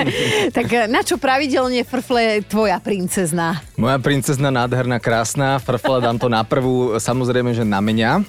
tak 0.58 0.92
na 0.92 1.00
čo 1.00 1.16
pravidelne 1.16 1.86
frfle 1.88 2.44
tvoja 2.44 2.76
princezna? 2.82 3.64
Moja 3.80 3.96
princezna 3.96 4.52
nádherná, 4.52 5.00
krásna, 5.00 5.56
frfle 5.56 6.04
dám 6.04 6.20
to 6.20 6.28
na 6.28 6.44
prvú, 6.44 7.00
samozrejme, 7.00 7.56
že 7.56 7.64
na 7.64 7.80
mňa. 7.80 8.26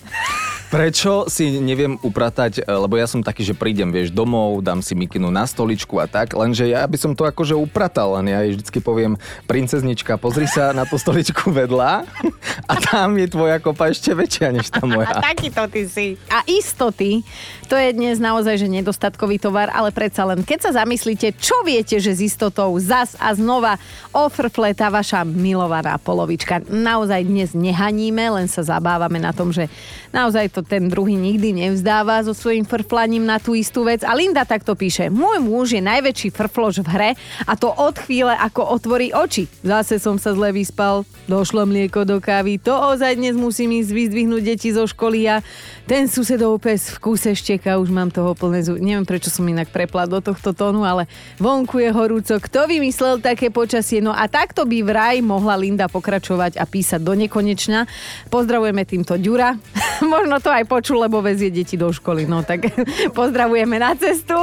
Prečo 0.73 1.29
si 1.29 1.61
neviem 1.61 2.01
upratať, 2.01 2.65
lebo 2.65 2.97
ja 2.97 3.05
som 3.05 3.21
taký, 3.21 3.45
že 3.45 3.53
prídem, 3.53 3.93
vieš, 3.93 4.09
domov, 4.09 4.57
dám 4.65 4.81
si 4.81 4.97
mikinu 4.97 5.29
na 5.29 5.45
stoličku 5.45 6.01
a 6.01 6.09
tak, 6.09 6.33
lenže 6.33 6.65
ja 6.65 6.81
by 6.89 6.97
som 6.97 7.13
to 7.13 7.29
akože 7.29 7.53
upratal, 7.53 8.17
len 8.17 8.33
ja 8.33 8.41
jej 8.41 8.57
vždycky 8.57 8.81
poviem, 8.81 9.13
princeznička, 9.45 10.17
pozri 10.17 10.49
sa 10.49 10.73
na 10.73 10.89
tú 10.89 10.97
stoličku 10.97 11.53
vedľa 11.53 12.09
a 12.71 12.73
tam 12.81 13.21
je 13.21 13.29
tvoja 13.29 13.61
kopa 13.61 13.93
ešte 13.93 14.17
väčšia 14.17 14.49
než 14.49 14.73
tá 14.73 14.81
moja. 14.81 15.13
A 15.13 15.21
takýto 15.29 15.61
ty 15.69 15.85
si. 15.85 16.17
A 16.33 16.41
istoty, 16.49 17.21
to 17.69 17.77
je 17.77 17.93
dnes 17.93 18.17
naozaj, 18.17 18.57
že 18.57 18.65
nedostatkový 18.65 19.37
tovar, 19.37 19.69
ale 19.77 19.93
predsa 19.93 20.25
len, 20.25 20.41
keď 20.41 20.73
sa 20.73 20.81
zamyslíte, 20.81 21.37
čo 21.37 21.53
viete, 21.61 22.01
že 22.01 22.17
s 22.17 22.33
istotou 22.33 22.73
zas 22.81 23.13
a 23.21 23.29
znova 23.37 23.77
ofrfle 24.09 24.73
tá 24.73 24.89
vaša 24.89 25.21
milovaná 25.21 26.01
polovička. 26.01 26.65
Naozaj 26.65 27.21
dnes 27.29 27.53
nehaníme, 27.53 28.25
len 28.41 28.49
sa 28.49 28.65
zabávame 28.65 29.21
na 29.21 29.29
tom, 29.29 29.53
že 29.53 29.69
naozaj 30.09 30.49
to 30.49 30.62
ten 30.65 30.89
druhý 30.89 31.15
nikdy 31.19 31.53
nevzdáva 31.53 32.23
so 32.23 32.31
svojím 32.31 32.63
frflaním 32.65 33.27
na 33.27 33.37
tú 33.37 33.53
istú 33.53 33.83
vec. 33.83 34.01
A 34.01 34.15
Linda 34.15 34.47
takto 34.47 34.73
píše. 34.73 35.11
Môj 35.11 35.43
muž 35.43 35.75
je 35.75 35.81
najväčší 35.83 36.31
frflož 36.31 36.81
v 36.83 36.87
hre 36.89 37.09
a 37.45 37.53
to 37.53 37.69
od 37.69 37.99
chvíle, 37.99 38.31
ako 38.31 38.65
otvorí 38.73 39.11
oči. 39.11 39.45
Zase 39.61 39.99
som 39.99 40.15
sa 40.15 40.31
zle 40.31 40.55
vyspal, 40.55 41.03
došlo 41.27 41.67
mlieko 41.67 42.07
do 42.07 42.23
kávy, 42.23 42.59
to 42.59 42.71
ozaj 42.71 43.19
dnes 43.19 43.35
musím 43.35 43.75
ísť 43.79 43.91
vyzdvihnúť 43.91 44.43
deti 44.43 44.69
zo 44.71 44.87
školy 44.87 45.27
a 45.27 45.35
ten 45.83 46.07
susedov 46.07 46.63
pes 46.63 46.95
v 46.95 46.97
kúse 47.03 47.35
šteka, 47.35 47.75
už 47.75 47.91
mám 47.91 48.07
toho 48.07 48.31
plné 48.31 48.63
zú... 48.63 48.79
Neviem, 48.79 49.03
prečo 49.03 49.27
som 49.27 49.43
inak 49.43 49.67
prepla 49.67 50.07
do 50.07 50.23
tohto 50.23 50.55
tónu, 50.55 50.87
ale 50.87 51.11
vonku 51.43 51.83
je 51.83 51.91
horúco. 51.91 52.39
Kto 52.39 52.71
vymyslel 52.71 53.19
také 53.19 53.51
počasie? 53.51 53.99
No 53.99 54.15
a 54.15 54.31
takto 54.31 54.63
by 54.63 54.79
vraj 54.79 55.19
mohla 55.19 55.59
Linda 55.59 55.91
pokračovať 55.91 56.55
a 56.55 56.63
písať 56.63 57.03
do 57.03 57.19
nekonečna. 57.19 57.83
Pozdravujeme 58.31 58.87
týmto 58.87 59.19
Ďura. 59.19 59.59
Možno 60.13 60.39
to 60.39 60.52
aj 60.53 60.65
počul, 60.69 61.01
lebo 61.01 61.19
vezie 61.19 61.49
deti 61.49 61.75
do 61.75 61.89
školy. 61.89 62.29
No 62.29 62.45
tak 62.45 62.69
pozdravujeme 63.17 63.81
na 63.81 63.97
cestu. 63.97 64.37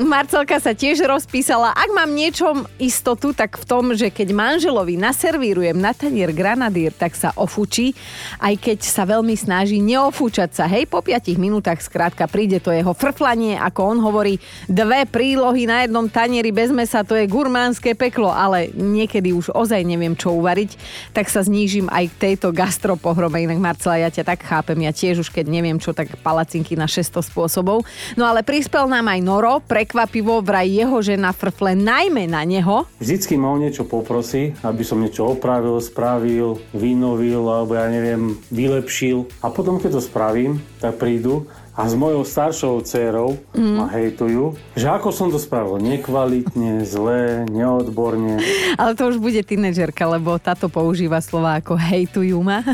Marcelka 0.00 0.56
sa 0.58 0.72
tiež 0.72 1.04
rozpísala. 1.04 1.76
Ak 1.76 1.90
mám 1.92 2.10
niečom 2.12 2.64
istotu, 2.80 3.36
tak 3.36 3.60
v 3.60 3.64
tom, 3.68 3.84
že 3.92 4.08
keď 4.08 4.32
manželovi 4.32 4.96
naservírujem 4.96 5.76
na 5.76 5.92
tanier 5.92 6.30
granadír, 6.32 6.94
tak 6.94 7.18
sa 7.18 7.34
ofučí, 7.34 7.92
aj 8.40 8.54
keď 8.60 8.78
sa 8.84 9.04
veľmi 9.04 9.34
snaží 9.34 9.82
neofúčať 9.82 10.50
sa. 10.54 10.64
Hej, 10.70 10.88
po 10.88 11.02
5 11.02 11.34
minútach 11.36 11.82
skrátka 11.82 12.24
príde 12.30 12.62
to 12.62 12.70
jeho 12.70 12.94
frflanie, 12.94 13.58
ako 13.58 13.80
on 13.96 13.98
hovorí, 14.00 14.38
dve 14.70 15.04
prílohy 15.08 15.66
na 15.66 15.84
jednom 15.84 16.06
tanieri 16.06 16.54
bez 16.54 16.70
mesa, 16.70 17.02
to 17.02 17.18
je 17.18 17.26
gurmánske 17.26 17.96
peklo, 17.98 18.30
ale 18.30 18.70
niekedy 18.72 19.34
už 19.34 19.50
ozaj 19.50 19.82
neviem, 19.82 20.14
čo 20.14 20.36
uvariť, 20.36 20.70
tak 21.10 21.26
sa 21.26 21.42
znížim 21.42 21.90
aj 21.90 22.14
k 22.14 22.20
tejto 22.30 22.54
gastropohrome. 22.54 23.42
Inak 23.42 23.58
Marcela, 23.58 23.98
ja 23.98 24.10
ťa 24.12 24.24
tak 24.24 24.46
chápem, 24.46 24.78
ja 24.84 24.92
tiež 24.94 25.23
už 25.24 25.32
keď 25.32 25.48
neviem 25.48 25.80
čo, 25.80 25.96
tak 25.96 26.20
palacinky 26.20 26.76
na 26.76 26.84
600 26.84 27.24
spôsobov. 27.24 27.88
No 28.20 28.28
ale 28.28 28.44
prispel 28.44 28.84
nám 28.84 29.08
aj 29.08 29.24
Noro, 29.24 29.64
prekvapivo 29.64 30.44
vraj 30.44 30.68
jeho 30.68 31.00
žena 31.00 31.32
frfle 31.32 31.72
najmä 31.72 32.28
na 32.28 32.44
neho. 32.44 32.84
Vždycky 33.00 33.40
ma 33.40 33.48
o 33.48 33.56
niečo 33.56 33.88
poprosí, 33.88 34.52
aby 34.60 34.84
som 34.84 35.00
niečo 35.00 35.32
opravil, 35.32 35.80
spravil, 35.80 36.60
vynovil, 36.76 37.40
alebo 37.48 37.72
ja 37.72 37.88
neviem, 37.88 38.36
vylepšil. 38.52 39.24
A 39.40 39.48
potom, 39.48 39.80
keď 39.80 39.96
to 39.96 40.02
spravím, 40.04 40.60
tak 40.76 41.00
prídu 41.00 41.48
a 41.74 41.90
s 41.90 41.94
mojou 41.98 42.22
staršou 42.22 42.86
dcerou 42.86 43.34
mm. 43.50 43.74
ma 43.74 43.86
hejtujú, 43.90 44.54
že 44.78 44.86
ako 44.86 45.10
som 45.10 45.28
to 45.34 45.42
spravil 45.42 45.82
nekvalitne, 45.82 46.86
zle, 46.86 47.42
neodborne. 47.50 48.38
Ale 48.78 48.94
to 48.94 49.10
už 49.10 49.18
bude 49.18 49.42
tínedžerka, 49.42 50.06
lebo 50.06 50.38
táto 50.38 50.70
používa 50.70 51.18
slova 51.18 51.58
ako 51.58 51.74
hejtujú 51.74 52.38
ma. 52.38 52.62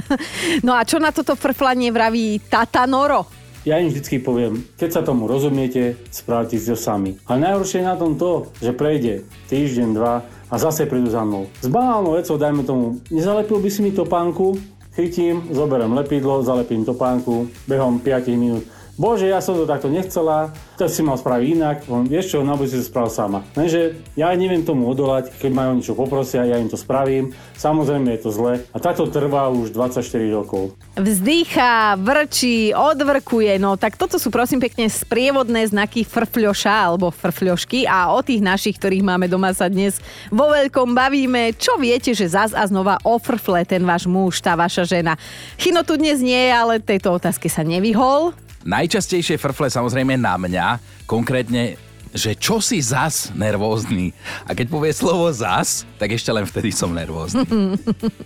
No 0.67 0.77
a 0.77 0.85
čo 0.85 1.01
na 1.01 1.09
toto 1.15 1.33
frflanie 1.33 1.89
vraví 1.89 2.37
Tata 2.45 2.85
Noro? 2.85 3.25
Ja 3.65 3.81
im 3.81 3.89
vždycky 3.89 4.21
poviem, 4.21 4.65
keď 4.77 5.01
sa 5.01 5.03
tomu 5.05 5.29
rozumiete, 5.29 5.97
spravte 6.13 6.57
si 6.57 6.69
to 6.69 6.77
sami. 6.77 7.17
Ale 7.29 7.45
najhoršie 7.45 7.81
je 7.81 7.89
na 7.89 7.97
tom 7.97 8.17
to, 8.17 8.49
že 8.61 8.77
prejde 8.77 9.25
týždeň, 9.49 9.89
dva 9.97 10.25
a 10.25 10.55
zase 10.57 10.89
prídu 10.89 11.09
za 11.13 11.25
mnou. 11.25 11.49
S 11.61 11.69
banálnou 11.69 12.17
vecou, 12.17 12.41
dajme 12.41 12.65
tomu, 12.65 13.01
nezalepil 13.13 13.61
by 13.61 13.69
si 13.69 13.81
mi 13.85 13.93
topánku, 13.93 14.57
chytím, 14.97 15.45
zoberiem 15.53 15.93
lepidlo, 15.93 16.41
zalepím 16.41 16.85
topánku, 16.85 17.49
behom 17.69 18.01
5 18.01 18.33
minút 18.37 18.65
bože, 19.01 19.25
ja 19.25 19.41
som 19.41 19.57
to 19.57 19.65
takto 19.65 19.89
nechcela, 19.89 20.53
to 20.77 20.85
si 20.85 21.01
mal 21.01 21.17
spraviť 21.17 21.47
inak, 21.57 21.77
on, 21.89 22.05
vieš 22.05 22.37
čo, 22.37 22.45
na 22.45 22.53
si 22.61 22.77
to 22.77 22.85
spravil 22.85 23.09
sama. 23.09 23.41
Lenže 23.57 23.97
ja 24.13 24.29
neviem 24.37 24.61
tomu 24.61 24.85
odolať, 24.93 25.33
keď 25.41 25.51
majú 25.57 25.71
niečo 25.81 25.97
poprosia, 25.97 26.45
ja 26.45 26.61
im 26.61 26.69
to 26.69 26.77
spravím, 26.77 27.33
samozrejme 27.57 28.13
je 28.13 28.21
to 28.21 28.31
zle 28.31 28.61
a 28.61 28.77
takto 28.77 29.09
trvá 29.09 29.49
už 29.49 29.73
24 29.73 30.05
rokov. 30.29 30.77
Vzdýcha, 31.01 31.97
vrčí, 31.97 32.77
odvrkuje, 32.77 33.57
no 33.57 33.81
tak 33.81 33.97
toto 33.97 34.21
sú 34.21 34.29
prosím 34.29 34.61
pekne 34.61 34.93
sprievodné 34.93 35.65
znaky 35.65 36.05
frfľoša 36.05 36.93
alebo 36.93 37.09
frfľošky 37.09 37.89
a 37.89 38.13
o 38.13 38.21
tých 38.21 38.45
našich, 38.45 38.77
ktorých 38.77 39.01
máme 39.01 39.33
doma 39.33 39.57
sa 39.57 39.73
dnes 39.73 39.97
vo 40.29 40.53
veľkom 40.53 40.93
bavíme. 40.93 41.57
Čo 41.57 41.81
viete, 41.81 42.13
že 42.13 42.29
zas 42.29 42.53
a 42.53 42.69
znova 42.69 43.01
ofrfle 43.01 43.65
ten 43.65 43.81
váš 43.81 44.05
muž, 44.05 44.45
tá 44.45 44.53
vaša 44.53 44.85
žena? 44.85 45.17
Chino 45.57 45.81
tu 45.89 45.97
dnes 45.97 46.21
nie 46.21 46.53
ale 46.53 46.83
tejto 46.83 47.17
otázke 47.17 47.49
sa 47.49 47.65
nevyhol. 47.65 48.37
Najčastejšie 48.61 49.41
frfle 49.41 49.73
samozrejme 49.73 50.21
na 50.21 50.37
mňa, 50.37 50.67
konkrétne 51.09 51.81
že 52.11 52.35
čo 52.35 52.59
si 52.59 52.83
zas 52.83 53.31
nervózny. 53.39 54.11
A 54.43 54.51
keď 54.51 54.67
povie 54.67 54.91
slovo 54.91 55.31
zas, 55.31 55.87
tak 55.95 56.11
ešte 56.11 56.35
len 56.35 56.43
vtedy 56.43 56.75
som 56.75 56.91
nervózny. 56.91 57.47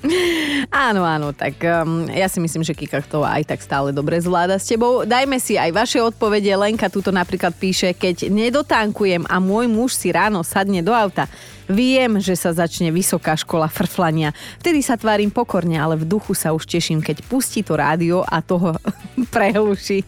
áno, 0.88 1.04
áno, 1.04 1.36
tak 1.36 1.60
um, 1.60 2.08
ja 2.08 2.24
si 2.32 2.40
myslím, 2.40 2.64
že 2.64 2.72
Kika 2.72 3.04
to 3.04 3.20
aj 3.20 3.44
tak 3.44 3.60
stále 3.60 3.92
dobre 3.92 4.16
zvláda 4.24 4.56
s 4.56 4.64
tebou. 4.64 5.04
Dajme 5.04 5.36
si 5.36 5.60
aj 5.60 5.70
vaše 5.76 6.00
odpovede. 6.00 6.56
Lenka 6.56 6.88
tuto 6.88 7.12
napríklad 7.12 7.52
píše, 7.52 7.92
keď 7.92 8.32
nedotankujem 8.32 9.28
a 9.28 9.36
môj 9.36 9.68
muž 9.68 9.92
si 9.92 10.08
ráno 10.08 10.40
sadne 10.40 10.80
do 10.80 10.96
auta, 10.96 11.28
Viem, 11.64 12.20
že 12.20 12.36
sa 12.36 12.52
začne 12.52 12.92
vysoká 12.92 13.32
škola 13.40 13.72
frflania. 13.72 14.36
Vtedy 14.60 14.84
sa 14.84 15.00
tvárim 15.00 15.32
pokorne, 15.32 15.80
ale 15.80 15.96
v 15.96 16.04
duchu 16.04 16.36
sa 16.36 16.52
už 16.52 16.68
teším, 16.68 17.00
keď 17.00 17.24
pustí 17.24 17.64
to 17.64 17.80
rádio 17.80 18.20
a 18.20 18.44
toho 18.44 18.76
prehluší. 19.34 20.04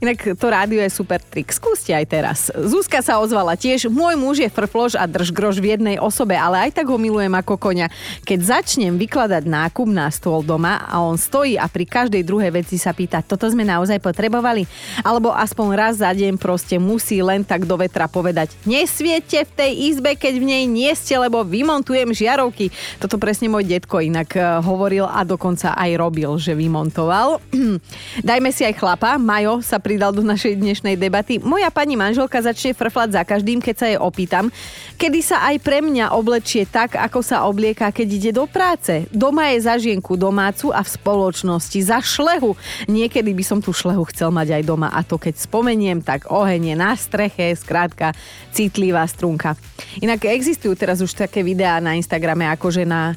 Inak 0.00 0.40
to 0.40 0.46
rádio 0.48 0.80
je 0.80 0.88
super 0.88 1.20
trik. 1.20 1.52
Skúste 1.52 1.92
aj 1.92 2.06
teraz. 2.08 2.38
Zuzka 2.56 3.04
sa 3.04 3.20
ozvala 3.20 3.52
tiež. 3.52 3.92
Môj 3.92 4.16
muž 4.16 4.40
je 4.40 4.48
frflož 4.48 4.96
a 4.96 5.04
držgrož 5.04 5.60
v 5.60 5.76
jednej 5.76 5.96
osobe, 6.00 6.40
ale 6.40 6.70
aj 6.70 6.80
tak 6.80 6.88
ho 6.88 6.96
milujem 6.96 7.36
ako 7.36 7.60
konia. 7.60 7.92
Keď 8.24 8.40
začnem 8.40 8.96
vykladať 8.96 9.44
nákup 9.44 9.88
na 9.92 10.08
stôl 10.08 10.40
doma 10.40 10.88
a 10.88 11.04
on 11.04 11.20
stojí 11.20 11.60
a 11.60 11.68
pri 11.68 11.84
každej 11.84 12.24
druhej 12.24 12.48
veci 12.48 12.80
sa 12.80 12.96
pýta, 12.96 13.20
toto 13.20 13.44
sme 13.44 13.68
naozaj 13.68 14.00
potrebovali? 14.00 14.64
Alebo 15.04 15.36
aspoň 15.36 15.68
raz 15.76 16.00
za 16.00 16.08
deň 16.16 16.40
proste 16.40 16.80
musí 16.80 17.20
len 17.20 17.44
tak 17.44 17.68
do 17.68 17.76
vetra 17.76 18.08
povedať, 18.08 18.56
nesviete 18.64 19.44
v 19.44 19.52
tej 19.52 19.72
izbe, 19.92 20.16
keď 20.16 20.34
v 20.40 20.48
nej 20.48 20.64
nie 20.64 20.93
ste, 20.96 21.20
lebo 21.20 21.44
vymontujem 21.44 22.10
žiarovky. 22.10 22.70
Toto 22.98 23.20
presne 23.20 23.50
môj 23.52 23.66
detko 23.66 24.00
inak 24.00 24.34
eh, 24.34 24.42
hovoril 24.62 25.04
a 25.04 25.22
dokonca 25.22 25.74
aj 25.74 25.90
robil, 25.98 26.30
že 26.40 26.56
vymontoval. 26.56 27.42
Dajme 28.28 28.50
si 28.50 28.64
aj 28.64 28.78
chlapa. 28.78 29.20
Majo 29.20 29.60
sa 29.60 29.82
pridal 29.82 30.14
do 30.14 30.24
našej 30.24 30.56
dnešnej 30.58 30.96
debaty. 30.96 31.42
Moja 31.42 31.68
pani 31.68 31.98
manželka 31.98 32.40
začne 32.40 32.72
frflať 32.72 33.20
za 33.20 33.22
každým, 33.22 33.60
keď 33.60 33.74
sa 33.74 33.86
jej 33.90 33.98
opýtam, 34.00 34.48
kedy 34.96 35.20
sa 35.20 35.44
aj 35.50 35.60
pre 35.60 35.82
mňa 35.82 36.14
oblečie 36.14 36.64
tak, 36.64 36.96
ako 36.96 37.20
sa 37.20 37.44
oblieka, 37.44 37.90
keď 37.90 38.08
ide 38.08 38.30
do 38.32 38.48
práce. 38.48 39.04
Doma 39.10 39.52
je 39.52 39.58
za 39.66 39.74
žienku 39.76 40.14
domácu 40.14 40.70
a 40.70 40.80
v 40.80 40.92
spoločnosti 40.94 41.80
za 41.82 41.98
šlehu. 42.00 42.54
Niekedy 42.86 43.34
by 43.34 43.44
som 43.44 43.58
tú 43.58 43.74
šlehu 43.74 44.06
chcel 44.08 44.30
mať 44.30 44.60
aj 44.60 44.62
doma 44.62 44.88
a 44.94 45.02
to 45.02 45.18
keď 45.18 45.34
spomeniem, 45.36 46.00
tak 46.00 46.30
oheň 46.30 46.72
je 46.72 46.76
na 46.78 46.92
streche, 46.94 47.52
skrátka 47.58 48.14
citlivá 48.54 49.02
strunka. 49.10 49.58
Inak 49.98 50.30
existujú 50.30 50.78
teraz 50.84 51.00
už 51.00 51.16
také 51.16 51.40
videá 51.40 51.80
na 51.80 51.96
Instagrame, 51.96 52.44
ako 52.52 52.68
žena 52.68 53.16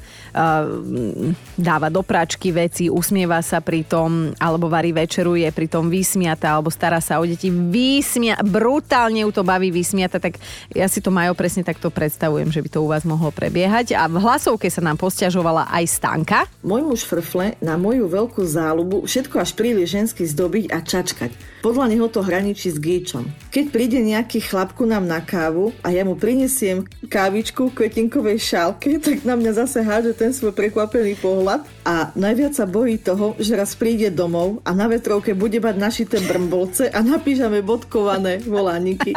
dáva 1.57 1.87
do 1.89 2.05
pračky 2.05 2.53
veci, 2.53 2.87
usmieva 2.87 3.41
sa 3.41 3.59
pri 3.59 3.83
tom, 3.83 4.31
alebo 4.37 4.69
varí 4.69 4.93
večeru, 4.93 5.33
je 5.33 5.49
pri 5.49 5.67
tom 5.67 5.89
vysmiata, 5.89 6.53
alebo 6.53 6.69
stará 6.69 7.01
sa 7.01 7.17
o 7.17 7.25
deti, 7.25 7.49
vysmia, 7.49 8.37
brutálne 8.45 9.25
ju 9.25 9.31
to 9.33 9.41
baví 9.41 9.73
vysmiata, 9.73 10.21
tak 10.21 10.37
ja 10.71 10.85
si 10.85 11.01
to 11.01 11.09
majú 11.09 11.33
presne 11.33 11.65
takto 11.65 11.89
predstavujem, 11.89 12.53
že 12.53 12.61
by 12.61 12.69
to 12.69 12.79
u 12.85 12.87
vás 12.87 13.03
mohlo 13.03 13.33
prebiehať. 13.33 13.97
A 13.97 14.05
v 14.05 14.21
hlasovke 14.21 14.69
sa 14.69 14.85
nám 14.85 15.01
posťažovala 15.01 15.73
aj 15.73 15.85
Stanka. 15.89 16.39
Môj 16.61 16.85
muž 16.85 17.01
frfle 17.03 17.57
na 17.59 17.75
moju 17.75 18.05
veľkú 18.05 18.45
záľubu 18.45 19.07
všetko 19.07 19.41
až 19.41 19.51
príliš 19.57 19.97
žensky 19.97 20.23
zdobiť 20.27 20.69
a 20.69 20.79
čačkať. 20.83 21.31
Podľa 21.65 21.85
neho 21.89 22.07
to 22.07 22.21
hraničí 22.21 22.69
s 22.69 22.77
gíčom. 22.77 23.27
Keď 23.49 23.65
príde 23.73 23.99
nejaký 23.99 24.39
chlapku 24.45 24.85
nám 24.85 25.09
na 25.09 25.19
kávu 25.19 25.73
a 25.81 25.89
ja 25.89 26.05
mu 26.05 26.13
prinesiem 26.13 26.85
kávičku 27.09 27.71
v 27.71 27.75
kvetinkovej 27.83 28.37
šálke, 28.37 28.97
tak 29.05 29.25
na 29.25 29.33
mňa 29.33 29.51
zase 29.65 29.81
hádže 29.81 30.13
ten 30.15 30.26
svoj 30.33 30.55
prekvapený 30.55 31.19
pohľad 31.19 31.63
a 31.85 32.09
najviac 32.17 32.57
sa 32.57 32.65
bojí 32.65 32.99
toho, 32.99 33.37
že 33.37 33.55
raz 33.55 33.75
príde 33.77 34.09
domov 34.09 34.59
a 34.65 34.73
na 34.73 34.89
vetrovke 34.89 35.37
bude 35.37 35.61
mať 35.61 35.75
našité 35.77 36.17
brmbolce 36.23 36.89
a 36.89 36.99
napíšame 37.03 37.61
bodkované 37.61 38.41
volániky. 38.43 39.13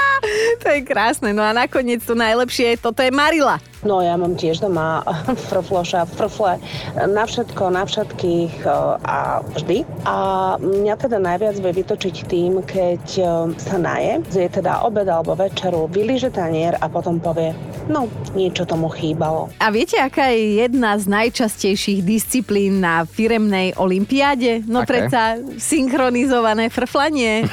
to 0.62 0.66
je 0.68 0.80
krásne. 0.84 1.32
No 1.32 1.40
a 1.40 1.56
nakoniec 1.56 2.04
to 2.04 2.18
najlepšie 2.18 2.76
je, 2.76 2.82
toto 2.82 3.00
je 3.00 3.12
Marila. 3.14 3.60
No 3.80 4.04
ja 4.04 4.12
mám 4.20 4.36
tiež 4.36 4.60
doma 4.60 5.00
frfloša, 5.48 6.04
frfle 6.12 6.60
na 7.08 7.24
všetko, 7.24 7.72
na 7.72 7.88
všetkých 7.88 8.54
e, 8.64 8.68
a 9.00 9.40
vždy. 9.56 9.88
A 10.04 10.16
mňa 10.60 10.94
teda 11.00 11.16
najviac 11.16 11.56
vie 11.56 11.72
vytočiť 11.80 12.16
tým, 12.28 12.60
keď 12.60 13.04
e, 13.16 13.24
sa 13.56 13.76
naje, 13.80 14.20
zje 14.28 14.60
teda 14.60 14.84
obed 14.84 15.08
alebo 15.08 15.32
večeru, 15.32 15.88
vylíže 15.88 16.28
tanier 16.28 16.76
a 16.76 16.92
potom 16.92 17.16
povie, 17.16 17.56
no, 17.88 18.04
niečo 18.36 18.68
tomu 18.68 18.92
chýbalo. 18.92 19.48
A 19.56 19.72
viete, 19.72 19.96
aká 19.96 20.28
je 20.28 20.60
jedna 20.60 21.00
z 21.00 21.08
najčastejších 21.08 22.04
disciplín 22.04 22.84
na 22.84 23.08
firemnej 23.08 23.72
olimpiáde? 23.80 24.60
No 24.68 24.84
predsa 24.84 25.40
synchronizované 25.56 26.68
frflanie. 26.68 27.44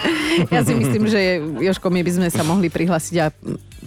Ja 0.54 0.62
si 0.62 0.78
myslím, 0.78 1.10
že 1.10 1.42
Joško, 1.42 1.90
my 1.90 2.06
by 2.06 2.12
sme 2.14 2.30
sa 2.30 2.46
mohli 2.46 2.70
prihlásiť 2.70 3.16
a 3.20 3.34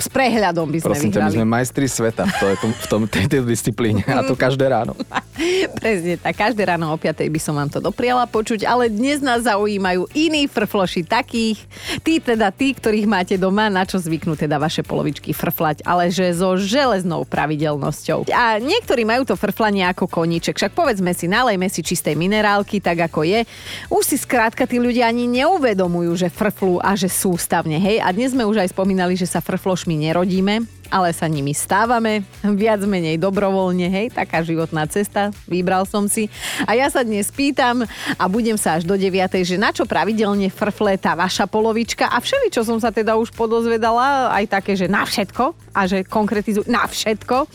s 0.01 0.09
prehľadom 0.09 0.67
by 0.73 0.79
sme 0.81 0.89
Prosím 0.91 1.11
ťa, 1.13 1.21
my 1.21 1.31
vyhrali. 1.31 1.37
sme 1.37 1.47
majstri 1.47 1.87
sveta 1.87 2.23
v, 2.27 2.33
to, 2.57 2.67
v 2.73 2.87
tom, 2.89 3.03
tejto 3.07 3.45
disciplíne 3.45 4.03
a 4.09 4.25
to 4.25 4.35
každé 4.45 4.67
ráno. 4.67 4.97
Presne 5.81 6.21
tak, 6.21 6.37
každé 6.37 6.63
ráno 6.69 6.93
o 6.93 6.97
5 6.99 7.17
by 7.27 7.41
som 7.41 7.57
vám 7.57 7.71
to 7.73 7.81
dopriala 7.81 8.25
počuť, 8.29 8.65
ale 8.69 8.93
dnes 8.93 9.25
nás 9.25 9.45
zaujímajú 9.45 10.11
iní 10.13 10.47
frfloši 10.47 11.07
takých, 11.07 11.59
tí 12.05 12.21
teda 12.21 12.53
tí, 12.53 12.77
ktorých 12.77 13.07
máte 13.09 13.35
doma, 13.41 13.73
na 13.73 13.85
čo 13.85 13.97
zvyknú 13.97 14.37
teda 14.37 14.61
vaše 14.61 14.85
polovičky 14.85 15.33
frflať, 15.33 15.83
ale 15.85 16.13
že 16.13 16.33
so 16.37 16.57
železnou 16.57 17.25
pravidelnosťou. 17.25 18.29
A 18.31 18.61
niektorí 18.61 19.07
majú 19.07 19.25
to 19.25 19.35
frflanie 19.39 19.87
ako 19.89 20.07
koníček, 20.11 20.57
však 20.57 20.77
povedzme 20.77 21.13
si, 21.17 21.27
nalejme 21.31 21.67
si 21.73 21.81
čistej 21.81 22.17
minerálky, 22.17 22.83
tak 22.83 23.11
ako 23.11 23.25
je. 23.25 23.41
Už 23.89 24.03
si 24.05 24.17
skrátka 24.21 24.69
tí 24.69 24.77
ľudia 24.77 25.09
ani 25.09 25.27
neuvedomujú, 25.31 26.13
že 26.27 26.29
frflú 26.29 26.83
a 26.83 26.95
že 26.95 27.09
sústavne, 27.09 27.81
hej. 27.81 28.03
A 28.03 28.13
dnes 28.13 28.33
sme 28.37 28.45
už 28.45 28.61
aj 28.63 28.73
spomínali, 28.73 29.17
že 29.17 29.29
sa 29.29 29.41
frflošmi 29.41 29.97
nerodíme, 29.97 30.80
ale 30.91 31.15
sa 31.15 31.31
nimi 31.31 31.55
stávame, 31.55 32.27
viac 32.43 32.83
menej 32.83 33.17
dobrovoľne, 33.17 33.87
hej, 33.87 34.07
taká 34.11 34.43
životná 34.43 34.85
cesta, 34.91 35.31
vybral 35.47 35.87
som 35.87 36.11
si. 36.11 36.27
A 36.67 36.75
ja 36.75 36.91
sa 36.91 37.07
dnes 37.07 37.31
pýtam 37.31 37.87
a 38.19 38.25
budem 38.27 38.59
sa 38.59 38.77
až 38.77 38.85
do 38.85 38.99
9, 38.99 39.15
že 39.47 39.57
na 39.57 39.71
čo 39.71 39.87
pravidelne 39.87 40.51
frfle 40.51 40.99
tá 40.99 41.15
vaša 41.15 41.47
polovička 41.47 42.11
a 42.11 42.19
všeli, 42.19 42.51
čo 42.51 42.67
som 42.67 42.83
sa 42.83 42.91
teda 42.91 43.15
už 43.15 43.31
podozvedala, 43.33 44.35
aj 44.35 44.45
také, 44.51 44.75
že 44.75 44.91
na 44.91 45.07
všetko 45.07 45.55
a 45.71 45.87
že 45.87 46.03
konkretizuj 46.03 46.67
na 46.67 46.83
všetko. 46.85 47.47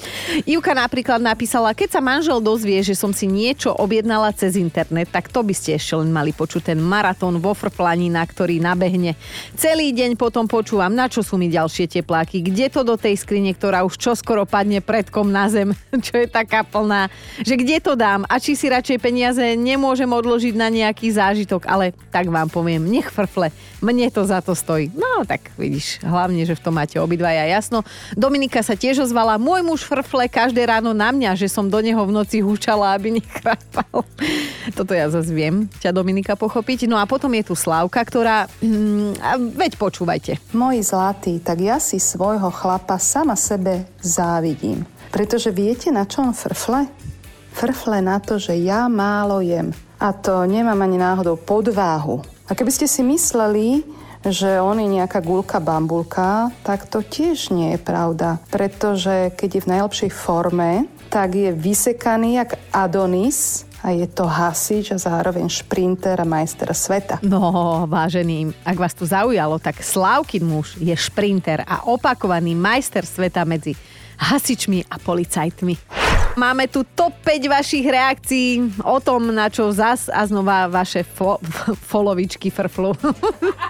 Ivka 0.48 0.72
napríklad 0.72 1.20
napísala, 1.20 1.76
keď 1.76 2.00
sa 2.00 2.02
manžel 2.02 2.40
dozvie, 2.40 2.80
že 2.80 2.96
som 2.96 3.12
si 3.12 3.28
niečo 3.28 3.76
objednala 3.76 4.32
cez 4.32 4.56
internet, 4.56 5.12
tak 5.12 5.28
to 5.28 5.44
by 5.44 5.52
ste 5.52 5.76
ešte 5.76 6.00
len 6.00 6.16
mali 6.16 6.32
počuť 6.32 6.72
ten 6.72 6.80
maratón 6.80 7.44
vo 7.44 7.52
frflaní, 7.52 8.08
na 8.08 8.24
ktorý 8.24 8.64
nabehne. 8.64 9.20
Celý 9.60 9.92
deň 9.92 10.16
potom 10.16 10.48
počúvam, 10.48 10.96
na 10.96 11.12
čo 11.12 11.20
sú 11.20 11.36
mi 11.36 11.52
ďalšie 11.52 11.92
tepláky, 12.00 12.40
kde 12.40 12.72
to 12.72 12.88
do 12.88 12.96
tej 12.96 13.20
skrine, 13.26 13.58
ktorá 13.58 13.82
už 13.82 13.98
čoskoro 13.98 14.46
padne 14.46 14.86
predkom 14.86 15.26
na 15.26 15.50
zem, 15.50 15.74
čo 16.06 16.22
je 16.22 16.30
taká 16.30 16.62
plná, 16.62 17.10
že 17.42 17.58
kde 17.58 17.82
to 17.82 17.98
dám 17.98 18.22
a 18.30 18.38
či 18.38 18.54
si 18.54 18.70
radšej 18.70 19.02
peniaze 19.02 19.42
nemôžem 19.58 20.06
odložiť 20.06 20.54
na 20.54 20.70
nejaký 20.70 21.10
zážitok, 21.10 21.66
ale 21.66 21.98
tak 22.14 22.30
vám 22.30 22.54
poviem, 22.54 22.86
nech 22.86 23.10
frfle, 23.10 23.50
mne 23.82 24.14
to 24.14 24.22
za 24.22 24.46
to 24.46 24.54
stojí. 24.54 24.94
No 24.94 25.26
tak 25.26 25.50
vidíš, 25.58 26.06
hlavne, 26.06 26.46
že 26.46 26.54
v 26.54 26.62
tom 26.62 26.78
máte 26.78 27.02
obidvaja 27.02 27.50
jasno. 27.50 27.82
Dominika 28.14 28.62
sa 28.62 28.78
tiež 28.78 29.10
ozvala, 29.10 29.42
môj 29.42 29.66
muž 29.66 29.82
frfle 29.82 30.30
každé 30.30 30.62
ráno 30.70 30.94
na 30.94 31.10
mňa, 31.10 31.34
že 31.34 31.50
som 31.50 31.66
do 31.66 31.82
neho 31.82 32.06
v 32.06 32.14
noci 32.14 32.46
húčala, 32.46 32.94
aby 32.94 33.14
nechrápal. 33.18 34.06
Toto 34.78 34.94
ja 34.94 35.10
zase 35.10 35.34
viem 35.34 35.66
ťa 35.82 35.96
Dominika 35.96 36.38
pochopiť. 36.38 36.86
No 36.86 37.00
a 37.00 37.08
potom 37.08 37.32
je 37.34 37.44
tu 37.48 37.56
Slávka, 37.56 38.04
ktorá... 38.04 38.52
A 39.24 39.32
veď 39.40 39.80
počúvajte. 39.80 40.38
Môj 40.52 40.84
zlatý, 40.84 41.40
tak 41.40 41.64
ja 41.64 41.80
si 41.80 41.98
svojho 41.98 42.52
chlapa 42.52 43.00
sama 43.16 43.40
sebe 43.40 43.88
závidím. 44.04 44.84
Pretože 45.08 45.48
viete, 45.48 45.88
na 45.88 46.04
čom 46.04 46.36
frfle? 46.36 46.92
Frfle 47.56 48.04
na 48.04 48.20
to, 48.20 48.36
že 48.36 48.60
ja 48.60 48.92
málo 48.92 49.40
jem. 49.40 49.72
A 50.04 50.12
to 50.12 50.44
nemám 50.44 50.84
ani 50.84 51.00
náhodou 51.00 51.40
podváhu. 51.40 52.20
A 52.44 52.52
keby 52.52 52.76
ste 52.76 52.92
si 52.92 53.08
mysleli, 53.08 53.88
že 54.28 54.60
on 54.60 54.84
je 54.84 55.00
nejaká 55.00 55.24
gulka 55.24 55.64
bambulka, 55.64 56.52
tak 56.68 56.92
to 56.92 57.00
tiež 57.00 57.56
nie 57.56 57.72
je 57.72 57.80
pravda. 57.80 58.44
Pretože 58.52 59.32
keď 59.32 59.50
je 59.56 59.64
v 59.64 59.72
najlepšej 59.72 60.12
forme, 60.12 60.92
tak 61.08 61.40
je 61.40 61.56
vysekaný 61.56 62.44
jak 62.44 62.60
Adonis 62.76 63.64
a 63.86 63.94
je 63.94 64.10
to 64.10 64.26
hasič 64.26 64.90
a 64.92 64.98
zároveň 64.98 65.46
šprinter 65.46 66.18
a 66.18 66.26
majster 66.26 66.74
sveta. 66.74 67.22
No, 67.22 67.86
vážený, 67.86 68.50
ak 68.66 68.78
vás 68.82 68.98
tu 68.98 69.06
zaujalo, 69.06 69.62
tak 69.62 69.86
Slávkin 69.86 70.42
muž 70.42 70.74
je 70.82 70.98
šprinter 70.98 71.62
a 71.62 71.86
opakovaný 71.86 72.58
majster 72.58 73.06
sveta 73.06 73.46
medzi 73.46 73.78
hasičmi 74.18 74.90
a 74.90 74.98
policajtmi. 74.98 75.78
Máme 76.36 76.68
tu 76.68 76.84
top 76.84 77.16
5 77.24 77.48
vašich 77.48 77.86
reakcií 77.88 78.84
o 78.84 79.00
tom, 79.00 79.32
na 79.32 79.48
čo 79.48 79.72
zas 79.72 80.12
a 80.12 80.26
znova 80.28 80.68
vaše 80.68 81.06
fo- 81.06 81.40
folovičky 81.94 82.50
frflu. 82.50 82.92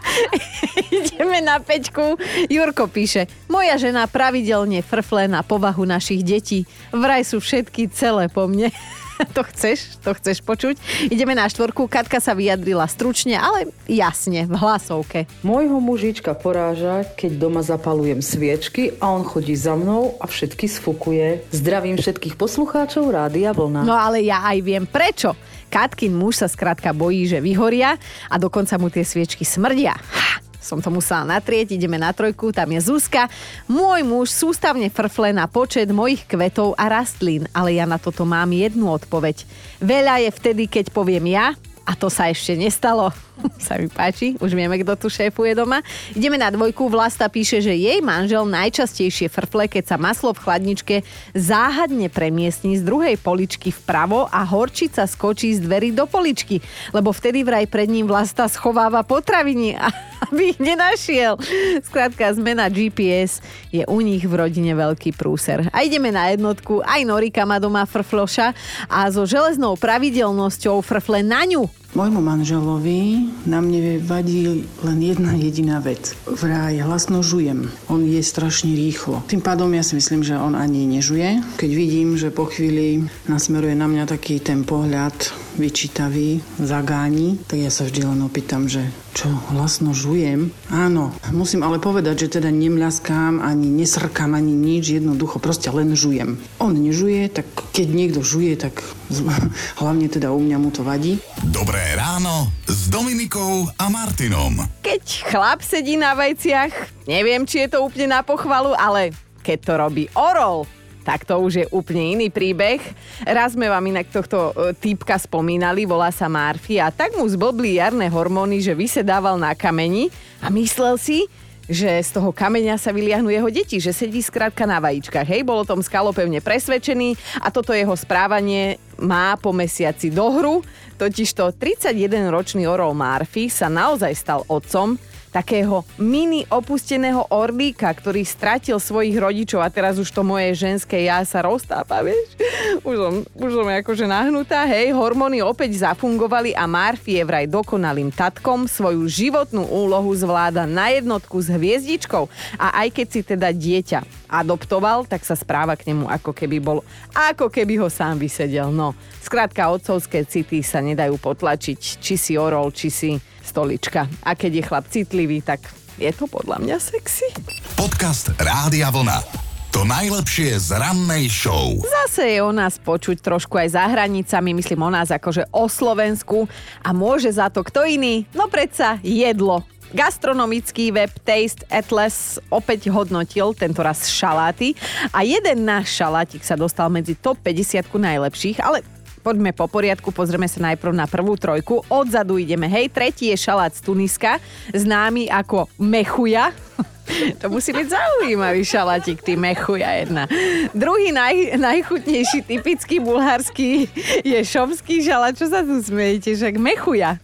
Ideme 0.95 1.43
na 1.43 1.61
peťku. 1.61 2.17
Jurko 2.49 2.87
píše, 2.89 3.29
moja 3.51 3.77
žena 3.77 4.09
pravidelne 4.09 4.81
frfle 4.81 5.29
na 5.29 5.43
povahu 5.45 5.85
našich 5.85 6.25
detí. 6.25 6.65
Vraj 6.89 7.27
sú 7.27 7.43
všetky 7.43 7.91
celé 7.91 8.31
po 8.31 8.47
mne. 8.47 8.71
to 9.35 9.41
chceš, 9.47 9.99
to 10.03 10.11
chceš 10.15 10.43
počuť. 10.43 10.75
Ideme 11.09 11.35
na 11.35 11.47
štvorku. 11.47 11.87
Katka 11.87 12.19
sa 12.19 12.35
vyjadrila 12.35 12.85
stručne, 12.87 13.39
ale 13.39 13.71
jasne, 13.87 14.47
v 14.47 14.55
hlasovke. 14.55 15.29
Môjho 15.41 15.79
mužička 15.79 16.35
poráža, 16.35 17.07
keď 17.15 17.31
doma 17.39 17.61
zapalujem 17.63 18.19
sviečky 18.19 18.95
a 18.99 19.11
on 19.11 19.23
chodí 19.23 19.55
za 19.55 19.73
mnou 19.75 20.19
a 20.19 20.25
všetky 20.27 20.67
sfukuje. 20.67 21.47
Zdravím 21.51 21.97
všetkých 21.99 22.35
poslucháčov 22.35 23.09
Rádia 23.11 23.55
Vlna. 23.55 23.87
No 23.87 23.95
ale 23.95 24.23
ja 24.23 24.43
aj 24.45 24.57
viem 24.61 24.85
prečo. 24.85 25.33
Katkin 25.71 26.15
muž 26.15 26.39
sa 26.39 26.47
skrátka 26.47 26.95
bojí, 26.95 27.27
že 27.27 27.43
vyhoria 27.43 27.99
a 28.31 28.35
dokonca 28.39 28.79
mu 28.79 28.87
tie 28.87 29.03
sviečky 29.03 29.43
smrdia. 29.43 29.97
Ha, 29.97 30.44
som 30.65 30.81
to 30.81 30.89
musela 30.89 31.21
natrieť, 31.37 31.77
ideme 31.77 32.01
na 32.01 32.09
trojku, 32.09 32.49
tam 32.49 32.73
je 32.73 32.81
Zuzka. 32.81 33.29
Môj 33.69 34.01
muž 34.01 34.33
sústavne 34.33 34.89
frfle 34.89 35.29
na 35.29 35.45
počet 35.45 35.93
mojich 35.93 36.25
kvetov 36.25 36.73
a 36.73 36.89
rastlín, 36.89 37.45
ale 37.53 37.77
ja 37.77 37.85
na 37.85 38.01
toto 38.01 38.25
mám 38.25 38.49
jednu 38.49 38.89
odpoveď. 38.89 39.45
Veľa 39.77 40.25
je 40.25 40.29
vtedy, 40.33 40.63
keď 40.65 40.89
poviem 40.89 41.29
ja, 41.29 41.53
a 41.85 41.93
to 41.93 42.09
sa 42.09 42.33
ešte 42.33 42.57
nestalo. 42.57 43.13
Sa 43.59 43.79
mi 43.79 43.89
páči, 43.89 44.35
už 44.39 44.51
vieme, 44.53 44.75
kto 44.79 44.95
tu 44.95 45.07
šéfuje 45.09 45.57
doma. 45.57 45.81
Ideme 46.13 46.39
na 46.39 46.53
dvojku. 46.53 46.87
Vlasta 46.87 47.27
píše, 47.27 47.59
že 47.59 47.73
jej 47.73 47.99
manžel 47.99 48.45
najčastejšie 48.45 49.27
frfle, 49.27 49.67
keď 49.67 49.95
sa 49.95 49.97
maslo 49.97 50.31
v 50.31 50.43
chladničke 50.43 50.95
záhadne 51.33 52.07
premiestni 52.07 52.77
z 52.77 52.83
druhej 52.85 53.17
poličky 53.19 53.73
vpravo 53.73 54.29
a 54.29 54.45
horčica 54.45 55.03
skočí 55.09 55.55
z 55.57 55.65
dverí 55.65 55.91
do 55.91 56.05
poličky, 56.05 56.61
lebo 56.93 57.11
vtedy 57.11 57.41
vraj 57.41 57.65
pred 57.67 57.89
ním 57.89 58.05
Vlasta 58.05 58.45
schováva 58.47 59.01
potraviny, 59.01 59.75
aby 60.29 60.55
ich 60.55 60.59
nenašiel. 60.61 61.35
Skrátka, 61.83 62.31
zmena 62.37 62.69
GPS 62.69 63.41
je 63.73 63.83
u 63.87 63.99
nich 63.99 64.23
v 64.23 64.33
rodine 64.33 64.77
veľký 64.77 65.17
prúser. 65.17 65.67
A 65.73 65.83
ideme 65.83 66.13
na 66.13 66.31
jednotku. 66.31 66.85
Aj 66.85 67.01
Norika 67.03 67.43
má 67.43 67.57
doma 67.57 67.83
frfloša 67.83 68.53
a 68.87 69.09
so 69.09 69.25
železnou 69.25 69.75
pravidelnosťou 69.75 70.79
frfle 70.85 71.25
na 71.25 71.43
ňu. 71.49 71.84
Môjmu 71.95 72.19
manželovi 72.19 73.31
na 73.47 73.63
mne 73.63 74.03
vadí 74.03 74.67
len 74.83 74.99
jedna 74.99 75.31
jediná 75.31 75.79
vec. 75.79 76.11
Vraj 76.27 76.83
hlasno 76.83 77.23
žujem. 77.23 77.71
On 77.87 78.03
je 78.03 78.19
strašne 78.19 78.75
rýchlo. 78.75 79.23
Tým 79.31 79.39
pádom 79.39 79.71
ja 79.71 79.79
si 79.79 79.95
myslím, 79.95 80.19
že 80.19 80.35
on 80.35 80.59
ani 80.59 80.83
nežuje. 80.91 81.39
Keď 81.55 81.71
vidím, 81.71 82.19
že 82.19 82.35
po 82.35 82.51
chvíli 82.51 83.07
nasmeruje 83.31 83.79
na 83.79 83.87
mňa 83.87 84.11
taký 84.11 84.43
ten 84.43 84.67
pohľad 84.67 85.15
vyčítavý, 85.55 86.43
zagáni, 86.59 87.39
tak 87.47 87.63
ja 87.63 87.71
sa 87.71 87.87
vždy 87.87 88.07
len 88.07 88.19
opýtam, 88.23 88.67
že 88.67 88.87
čo, 89.15 89.31
hlasno 89.55 89.95
žujem? 89.95 90.51
Áno, 90.67 91.15
musím 91.31 91.63
ale 91.63 91.79
povedať, 91.79 92.27
že 92.27 92.39
teda 92.39 92.51
nemľaskám, 92.51 93.39
ani 93.39 93.71
nesrkám, 93.71 94.35
ani 94.35 94.51
nič, 94.51 94.99
jednoducho 94.99 95.39
proste 95.39 95.71
len 95.71 95.95
žujem. 95.95 96.35
On 96.59 96.75
nežuje, 96.75 97.31
tak 97.31 97.47
keď 97.71 97.87
niekto 97.95 98.19
žuje, 98.19 98.59
tak 98.59 98.83
hlavne 99.81 100.11
teda 100.11 100.35
u 100.35 100.39
mňa 100.43 100.57
mu 100.59 100.69
to 100.75 100.83
vadí. 100.83 101.15
Dobré 101.47 101.95
ráno 101.95 102.51
s 102.67 102.91
Dominikou 102.91 103.71
a 103.79 103.85
Martinom. 103.87 104.67
Keď 104.83 105.31
chlap 105.31 105.63
sedí 105.63 105.95
na 105.95 106.11
vajciach, 106.11 107.07
neviem, 107.07 107.47
či 107.47 107.63
je 107.63 107.71
to 107.71 107.87
úplne 107.87 108.11
na 108.11 108.21
pochvalu, 108.21 108.75
ale 108.75 109.15
keď 109.45 109.57
to 109.63 109.73
robí 109.79 110.03
orol, 110.17 110.67
tak 111.05 111.21
to 111.23 111.37
už 111.37 111.53
je 111.61 111.65
úplne 111.69 112.17
iný 112.17 112.33
príbeh. 112.33 112.81
Raz 113.21 113.53
sme 113.53 113.69
vám 113.69 113.85
inak 113.85 114.09
tohto 114.09 114.49
e, 114.57 114.73
týpka 114.73 115.21
spomínali, 115.21 115.85
volá 115.85 116.09
sa 116.09 116.25
Marfi 116.25 116.81
a 116.81 116.89
tak 116.89 117.13
mu 117.13 117.29
zblbli 117.29 117.77
jarné 117.77 118.09
hormóny, 118.09 118.57
že 118.65 118.73
vysedával 118.73 119.37
na 119.37 119.53
kameni 119.53 120.09
a 120.41 120.49
myslel 120.49 120.97
si, 120.97 121.29
že 121.65 121.89
z 122.01 122.09
toho 122.13 122.29
kameňa 122.29 122.77
sa 122.77 122.93
vyliahnu 122.93 123.29
jeho 123.33 123.49
deti, 123.49 123.81
že 123.81 123.89
sedí 123.89 124.21
skrátka 124.21 124.69
na 124.69 124.77
vajíčkach. 124.77 125.25
Hej, 125.25 125.41
bol 125.45 125.65
o 125.65 125.69
tom 125.69 125.81
skalo 125.81 126.13
pevne 126.13 126.37
presvedčený 126.41 127.41
a 127.41 127.49
toto 127.49 127.73
jeho 127.73 127.93
správanie 127.97 128.77
má 129.01 129.33
po 129.41 129.49
mesiaci 129.49 130.13
dohru. 130.13 130.61
Totižto 130.95 131.57
31-ročný 131.57 132.69
orol 132.69 132.93
Marfi 132.93 133.49
sa 133.49 133.67
naozaj 133.67 134.13
stal 134.13 134.41
otcom, 134.45 134.95
takého 135.35 135.83
mini 135.99 136.47
opusteného 136.47 137.27
orlíka, 137.27 137.91
ktorý 137.91 138.23
stratil 138.23 138.79
svojich 138.79 139.19
rodičov 139.19 139.59
a 139.59 139.67
teraz 139.67 139.99
už 139.99 140.07
to 140.07 140.23
moje 140.23 140.55
ženské 140.55 141.03
ja 141.03 141.19
sa 141.27 141.43
roztápa, 141.43 141.99
vieš? 141.99 142.39
Už 142.87 142.95
som, 142.95 143.13
už 143.35 143.51
som 143.51 143.67
akože 143.67 144.07
nahnutá, 144.07 144.63
hej, 144.63 144.95
hormóny 144.95 145.43
opäť 145.43 145.83
zafungovali 145.83 146.55
a 146.55 146.63
Marfi 146.63 147.19
je 147.19 147.23
vraj 147.27 147.51
dokonalým 147.51 148.15
tatkom, 148.15 148.63
svoju 148.71 149.03
životnú 149.11 149.67
úlohu 149.67 150.15
zvláda 150.15 150.63
na 150.63 150.95
jednotku 150.95 151.43
s 151.43 151.51
hviezdičkou. 151.51 152.31
A 152.55 152.85
aj 152.85 152.87
keď 152.95 153.07
si 153.11 153.21
teda 153.25 153.51
dieťa 153.51 154.24
adoptoval, 154.41 155.07
tak 155.07 155.23
sa 155.23 155.37
správa 155.37 155.77
k 155.77 155.93
nemu 155.93 156.09
ako 156.09 156.35
keby 156.35 156.57
bol, 156.59 156.81
ako 157.13 157.47
keby 157.47 157.79
ho 157.79 157.87
sám 157.87 158.19
vysedel. 158.19 158.73
No, 158.73 158.97
skrátka, 159.23 159.71
otcovské 159.71 160.25
city 160.27 160.65
sa 160.65 160.83
nedajú 160.83 161.15
potlačiť, 161.21 161.77
či 162.01 162.15
si 162.19 162.33
orol, 162.35 162.73
či 162.75 162.89
si 162.91 163.11
stolička. 163.45 164.09
A 164.25 164.33
keď 164.33 164.51
je 164.59 164.63
chlap 164.67 164.85
citlivý, 164.89 165.39
tak 165.45 165.63
je 165.95 166.11
to 166.11 166.27
podľa 166.27 166.59
mňa 166.59 166.77
sexy. 166.81 167.31
Podcast 167.79 168.35
Rádia 168.35 168.91
Vlna. 168.91 169.45
To 169.75 169.83
najlepšie 169.83 170.55
z 170.55 170.71
rannej 170.71 171.27
show. 171.27 171.75
Zase 171.83 172.31
je 172.31 172.39
o 172.39 172.55
nás 172.55 172.79
počuť 172.79 173.19
trošku 173.19 173.59
aj 173.59 173.75
za 173.75 173.83
hranicami, 173.83 174.55
myslím 174.55 174.87
o 174.87 174.91
nás 174.91 175.11
akože 175.11 175.51
o 175.51 175.67
Slovensku. 175.67 176.47
A 176.79 176.95
môže 176.95 177.27
za 177.27 177.51
to 177.51 177.59
kto 177.59 177.83
iný? 177.83 178.23
No 178.31 178.47
predsa 178.47 179.03
jedlo. 179.03 179.67
Gastronomický 179.95 180.91
web 180.91 181.07
Taste 181.23 181.63
Atlas 181.71 182.35
opäť 182.51 182.91
hodnotil 182.91 183.55
tento 183.55 183.79
raz 183.79 184.11
šaláty 184.11 184.75
a 185.15 185.23
jeden 185.23 185.63
náš 185.63 185.95
šalátik 185.95 186.43
sa 186.43 186.59
dostal 186.59 186.91
medzi 186.91 187.15
top 187.15 187.39
50 187.39 187.87
najlepších, 187.95 188.59
ale 188.59 188.83
poďme 189.23 189.55
po 189.55 189.71
poriadku, 189.71 190.11
pozrieme 190.11 190.51
sa 190.51 190.59
najprv 190.67 190.91
na 190.91 191.07
prvú 191.07 191.39
trojku. 191.39 191.79
Odzadu 191.87 192.35
ideme, 192.35 192.67
hej, 192.67 192.91
tretí 192.91 193.31
je 193.31 193.39
šalát 193.39 193.71
z 193.71 193.87
Tuniska, 193.87 194.43
známy 194.75 195.31
ako 195.31 195.71
mechuja. 195.79 196.51
To 197.37 197.53
musí 197.53 197.69
byť 197.69 197.85
zaujímavý 197.85 198.65
šalatík, 198.65 199.21
ty 199.21 199.37
mechuja 199.37 199.93
jedna. 200.01 200.25
Druhý 200.73 201.13
naj, 201.13 201.53
najchutnejší, 201.53 202.41
typický 202.49 202.97
bulharský 202.97 203.85
je 204.25 204.39
šomský 204.41 205.05
šalát. 205.05 205.37
Čo 205.37 205.53
sa 205.53 205.61
tu 205.61 205.77
smejete? 205.85 206.33
Však 206.33 206.57
mechuja. 206.57 207.21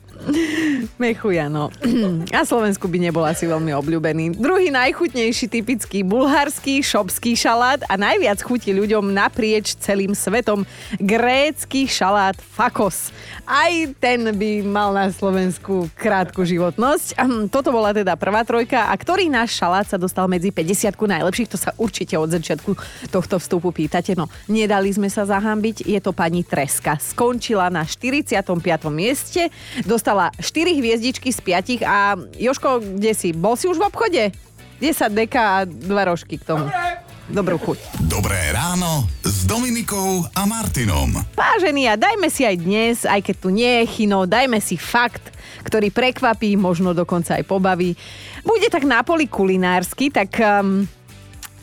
Mechuja, 1.02 1.50
no. 1.50 1.74
A 2.30 2.46
Slovensku 2.46 2.86
by 2.86 3.10
nebol 3.10 3.26
asi 3.26 3.50
veľmi 3.50 3.74
obľúbený. 3.74 4.38
Druhý 4.38 4.70
najchutnejší 4.70 5.50
typický 5.50 6.06
bulharský 6.06 6.86
šopský 6.86 7.34
šalát 7.34 7.82
a 7.90 7.98
najviac 7.98 8.38
chutí 8.46 8.70
ľuďom 8.70 9.10
naprieč 9.10 9.74
celým 9.82 10.14
svetom 10.14 10.62
grécky 11.02 11.90
šalát 11.90 12.38
fakos. 12.38 13.10
Aj 13.50 13.74
ten 13.98 14.30
by 14.30 14.62
mal 14.62 14.94
na 14.94 15.10
Slovensku 15.10 15.90
krátku 15.98 16.46
životnosť. 16.46 17.18
Toto 17.50 17.74
bola 17.74 17.92
teda 17.92 18.14
prvá 18.14 18.46
trojka. 18.46 18.88
A 18.88 18.94
ktorý 18.94 19.26
náš 19.26 19.58
šalát 19.58 19.90
sa 19.90 19.98
dostal 19.98 20.30
medzi 20.30 20.54
50 20.54 20.94
najlepších, 21.02 21.50
to 21.50 21.58
sa 21.58 21.74
určite 21.82 22.14
od 22.14 22.30
začiatku 22.30 22.78
tohto 23.10 23.42
vstupu 23.42 23.74
pýtate. 23.74 24.14
No, 24.14 24.30
nedali 24.46 24.94
sme 24.94 25.10
sa 25.10 25.26
zahambiť, 25.26 25.90
je 25.90 25.98
to 25.98 26.14
pani 26.14 26.46
Treska. 26.46 27.02
Skončila 27.02 27.74
na 27.74 27.84
45. 27.84 28.46
mieste, 28.94 29.50
dostala 29.84 30.11
dostala 30.12 30.28
4 30.44 30.76
hviezdičky 30.76 31.32
z 31.32 31.40
5 31.40 31.88
a 31.88 32.20
Joško, 32.36 32.84
kde 32.84 33.16
si? 33.16 33.32
Bol 33.32 33.56
si 33.56 33.72
už 33.72 33.80
v 33.80 33.88
obchode? 33.88 34.36
10 34.84 35.08
deka 35.08 35.40
a 35.40 35.58
2 35.64 35.88
rožky 35.88 36.36
k 36.36 36.44
tomu. 36.44 36.68
Dobrú 37.32 37.56
chuť. 37.56 37.80
Dobré 38.12 38.52
ráno 38.52 39.08
s 39.24 39.48
Dominikou 39.48 40.28
a 40.36 40.44
Martinom. 40.44 41.16
Vážení, 41.32 41.88
a 41.88 41.96
dajme 41.96 42.28
si 42.28 42.44
aj 42.44 42.60
dnes, 42.60 43.08
aj 43.08 43.24
keď 43.24 43.36
tu 43.40 43.56
nie 43.56 43.72
je 43.80 43.86
chino, 43.88 44.28
dajme 44.28 44.60
si 44.60 44.76
fakt, 44.76 45.32
ktorý 45.64 45.96
prekvapí, 45.96 46.60
možno 46.60 46.92
dokonca 46.92 47.40
aj 47.40 47.48
pobaví. 47.48 47.96
Bude 48.44 48.68
tak 48.68 48.84
na 48.84 49.08
poli 49.08 49.32
kulinársky, 49.32 50.12
tak 50.12 50.36
um, 50.44 50.84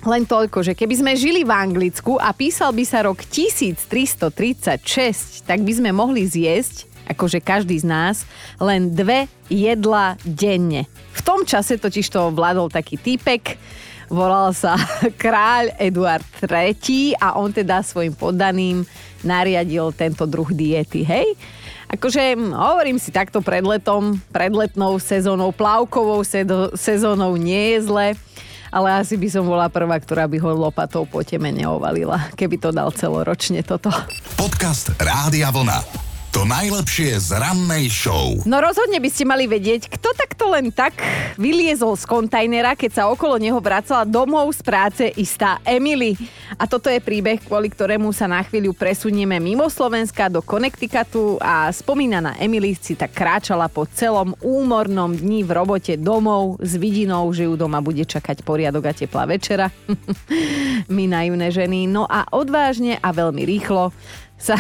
len 0.08 0.24
toľko, 0.24 0.64
že 0.64 0.72
keby 0.72 0.94
sme 0.96 1.12
žili 1.20 1.44
v 1.44 1.52
Anglicku 1.52 2.16
a 2.16 2.32
písal 2.32 2.72
by 2.72 2.84
sa 2.88 3.04
rok 3.04 3.20
1336, 3.28 5.44
tak 5.44 5.60
by 5.60 5.72
sme 5.76 5.92
mohli 5.92 6.24
zjesť 6.24 6.87
akože 7.08 7.40
každý 7.40 7.80
z 7.80 7.86
nás, 7.88 8.28
len 8.60 8.92
dve 8.92 9.26
jedla 9.48 10.20
denne. 10.22 10.84
V 11.16 11.20
tom 11.24 11.42
čase 11.48 11.80
totiž 11.80 12.06
to 12.12 12.30
vládol 12.30 12.68
taký 12.68 13.00
týpek, 13.00 13.56
volal 14.12 14.52
sa 14.52 14.76
kráľ 15.22 15.72
Eduard 15.80 16.24
III 16.40 17.16
a 17.20 17.36
on 17.40 17.52
teda 17.52 17.80
svojim 17.80 18.12
poddaným 18.12 18.84
nariadil 19.24 19.90
tento 19.96 20.28
druh 20.28 20.48
diety, 20.52 21.02
hej? 21.04 21.34
Akože 21.88 22.36
hovorím 22.52 23.00
si 23.00 23.08
takto 23.08 23.40
pred 23.40 23.64
letom, 23.64 24.20
pred 24.28 24.52
letnou 24.52 25.00
sezónou, 25.00 25.56
plavkovou 25.56 26.20
sezónou 26.76 27.32
nie 27.40 27.72
je 27.74 27.88
zle, 27.88 28.06
ale 28.68 29.00
asi 29.00 29.16
by 29.16 29.28
som 29.32 29.48
bola 29.48 29.72
prvá, 29.72 29.96
ktorá 29.96 30.28
by 30.28 30.36
ho 30.36 30.52
lopatou 30.52 31.08
po 31.08 31.24
teme 31.24 31.48
neovalila, 31.48 32.28
keby 32.36 32.60
to 32.60 32.68
dal 32.76 32.92
celoročne 32.92 33.64
toto. 33.64 33.88
Podcast 34.36 34.92
Rádia 35.00 35.48
Vlna. 35.48 36.07
To 36.38 36.46
najlepšie 36.46 37.18
z 37.18 37.34
rannej 37.34 37.90
show. 37.90 38.38
No 38.46 38.62
rozhodne 38.62 39.02
by 39.02 39.10
ste 39.10 39.26
mali 39.26 39.50
vedieť, 39.50 39.90
kto 39.90 40.14
takto 40.14 40.46
len 40.54 40.70
tak 40.70 40.94
vyliezol 41.34 41.98
z 41.98 42.06
kontajnera, 42.06 42.78
keď 42.78 42.90
sa 42.94 43.02
okolo 43.10 43.42
neho 43.42 43.58
vracala 43.58 44.06
domov 44.06 44.54
z 44.54 44.62
práce 44.62 45.02
istá 45.18 45.58
Emily. 45.66 46.14
A 46.54 46.70
toto 46.70 46.94
je 46.94 47.02
príbeh, 47.02 47.42
kvôli 47.42 47.66
ktorému 47.66 48.14
sa 48.14 48.30
na 48.30 48.38
chvíľu 48.46 48.70
presunieme 48.70 49.42
mimo 49.42 49.66
Slovenska 49.66 50.30
do 50.30 50.38
Connecticutu 50.38 51.42
a 51.42 51.74
spomínaná 51.74 52.38
Emily 52.38 52.78
si 52.78 52.94
tak 52.94 53.18
kráčala 53.18 53.66
po 53.66 53.90
celom 53.90 54.38
úmornom 54.38 55.18
dni 55.18 55.42
v 55.42 55.50
robote 55.50 55.98
domov 55.98 56.62
s 56.62 56.78
vidinou, 56.78 57.34
že 57.34 57.50
ju 57.50 57.58
doma 57.58 57.82
bude 57.82 58.06
čakať 58.06 58.46
poriadok 58.46 58.86
a 58.86 58.92
teplá 58.94 59.26
večera. 59.26 59.74
My 60.86 61.10
naivné 61.10 61.50
ženy. 61.50 61.90
No 61.90 62.06
a 62.06 62.30
odvážne 62.30 62.94
a 63.02 63.10
veľmi 63.10 63.42
rýchlo 63.42 63.90
sa, 64.38 64.54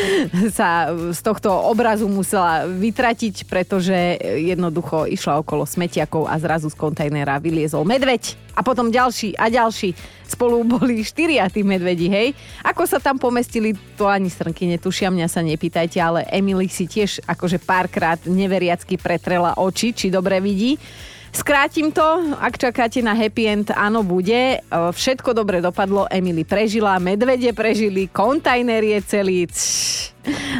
sa 0.58 0.90
z 1.14 1.20
tohto 1.22 1.48
obrazu 1.48 2.10
musela 2.10 2.66
vytratiť, 2.66 3.46
pretože 3.46 4.18
jednoducho 4.20 5.06
išla 5.06 5.40
okolo 5.40 5.64
smetiakov 5.64 6.26
a 6.26 6.34
zrazu 6.42 6.68
z 6.68 6.76
kontajnera 6.76 7.38
vyliezol 7.38 7.86
medveď. 7.86 8.34
A 8.52 8.60
potom 8.60 8.92
ďalší 8.92 9.32
a 9.38 9.48
ďalší. 9.48 9.96
Spolu 10.28 10.60
boli 10.68 11.00
štyria 11.00 11.48
tí 11.48 11.64
medvedi, 11.64 12.12
hej. 12.12 12.36
Ako 12.60 12.84
sa 12.84 13.00
tam 13.00 13.16
pomestili, 13.16 13.72
to 13.96 14.04
ani 14.04 14.28
strnky 14.28 14.68
netušia, 14.68 15.08
mňa 15.08 15.28
sa 15.30 15.40
nepýtajte, 15.40 15.96
ale 15.96 16.28
Emily 16.28 16.68
si 16.68 16.84
tiež 16.84 17.24
akože 17.24 17.56
párkrát 17.64 18.20
neveriacky 18.28 19.00
pretrela 19.00 19.56
oči, 19.56 19.96
či 19.96 20.12
dobre 20.12 20.36
vidí. 20.44 20.76
Skrátim 21.32 21.88
to, 21.90 22.36
ak 22.36 22.60
čakáte 22.60 23.00
na 23.00 23.16
happy 23.16 23.44
end, 23.48 23.68
áno, 23.72 24.04
bude. 24.04 24.56
E, 24.56 24.58
všetko 24.68 25.32
dobre 25.32 25.64
dopadlo, 25.64 26.04
Emily 26.12 26.44
prežila, 26.44 27.00
medvede 27.00 27.56
prežili, 27.56 28.12
kontajner 28.12 28.84
je 28.84 28.98
celý. 29.00 29.48
Cš, 29.48 30.12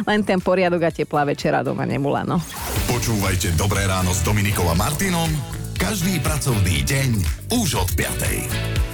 len 0.09 0.25
ten 0.25 0.41
poriadok 0.41 0.81
a 0.83 0.91
teplá 0.91 1.29
večera 1.29 1.61
doma 1.61 1.85
nemula, 1.85 2.25
no. 2.25 2.41
Počúvajte 2.89 3.53
Dobré 3.53 3.85
ráno 3.85 4.11
s 4.11 4.25
Dominikom 4.25 4.65
a 4.67 4.75
Martinom 4.75 5.29
každý 5.83 6.15
pracovný 6.23 6.79
deň 6.87 7.09
už 7.59 7.75
od 7.75 7.89
5. 7.99 8.92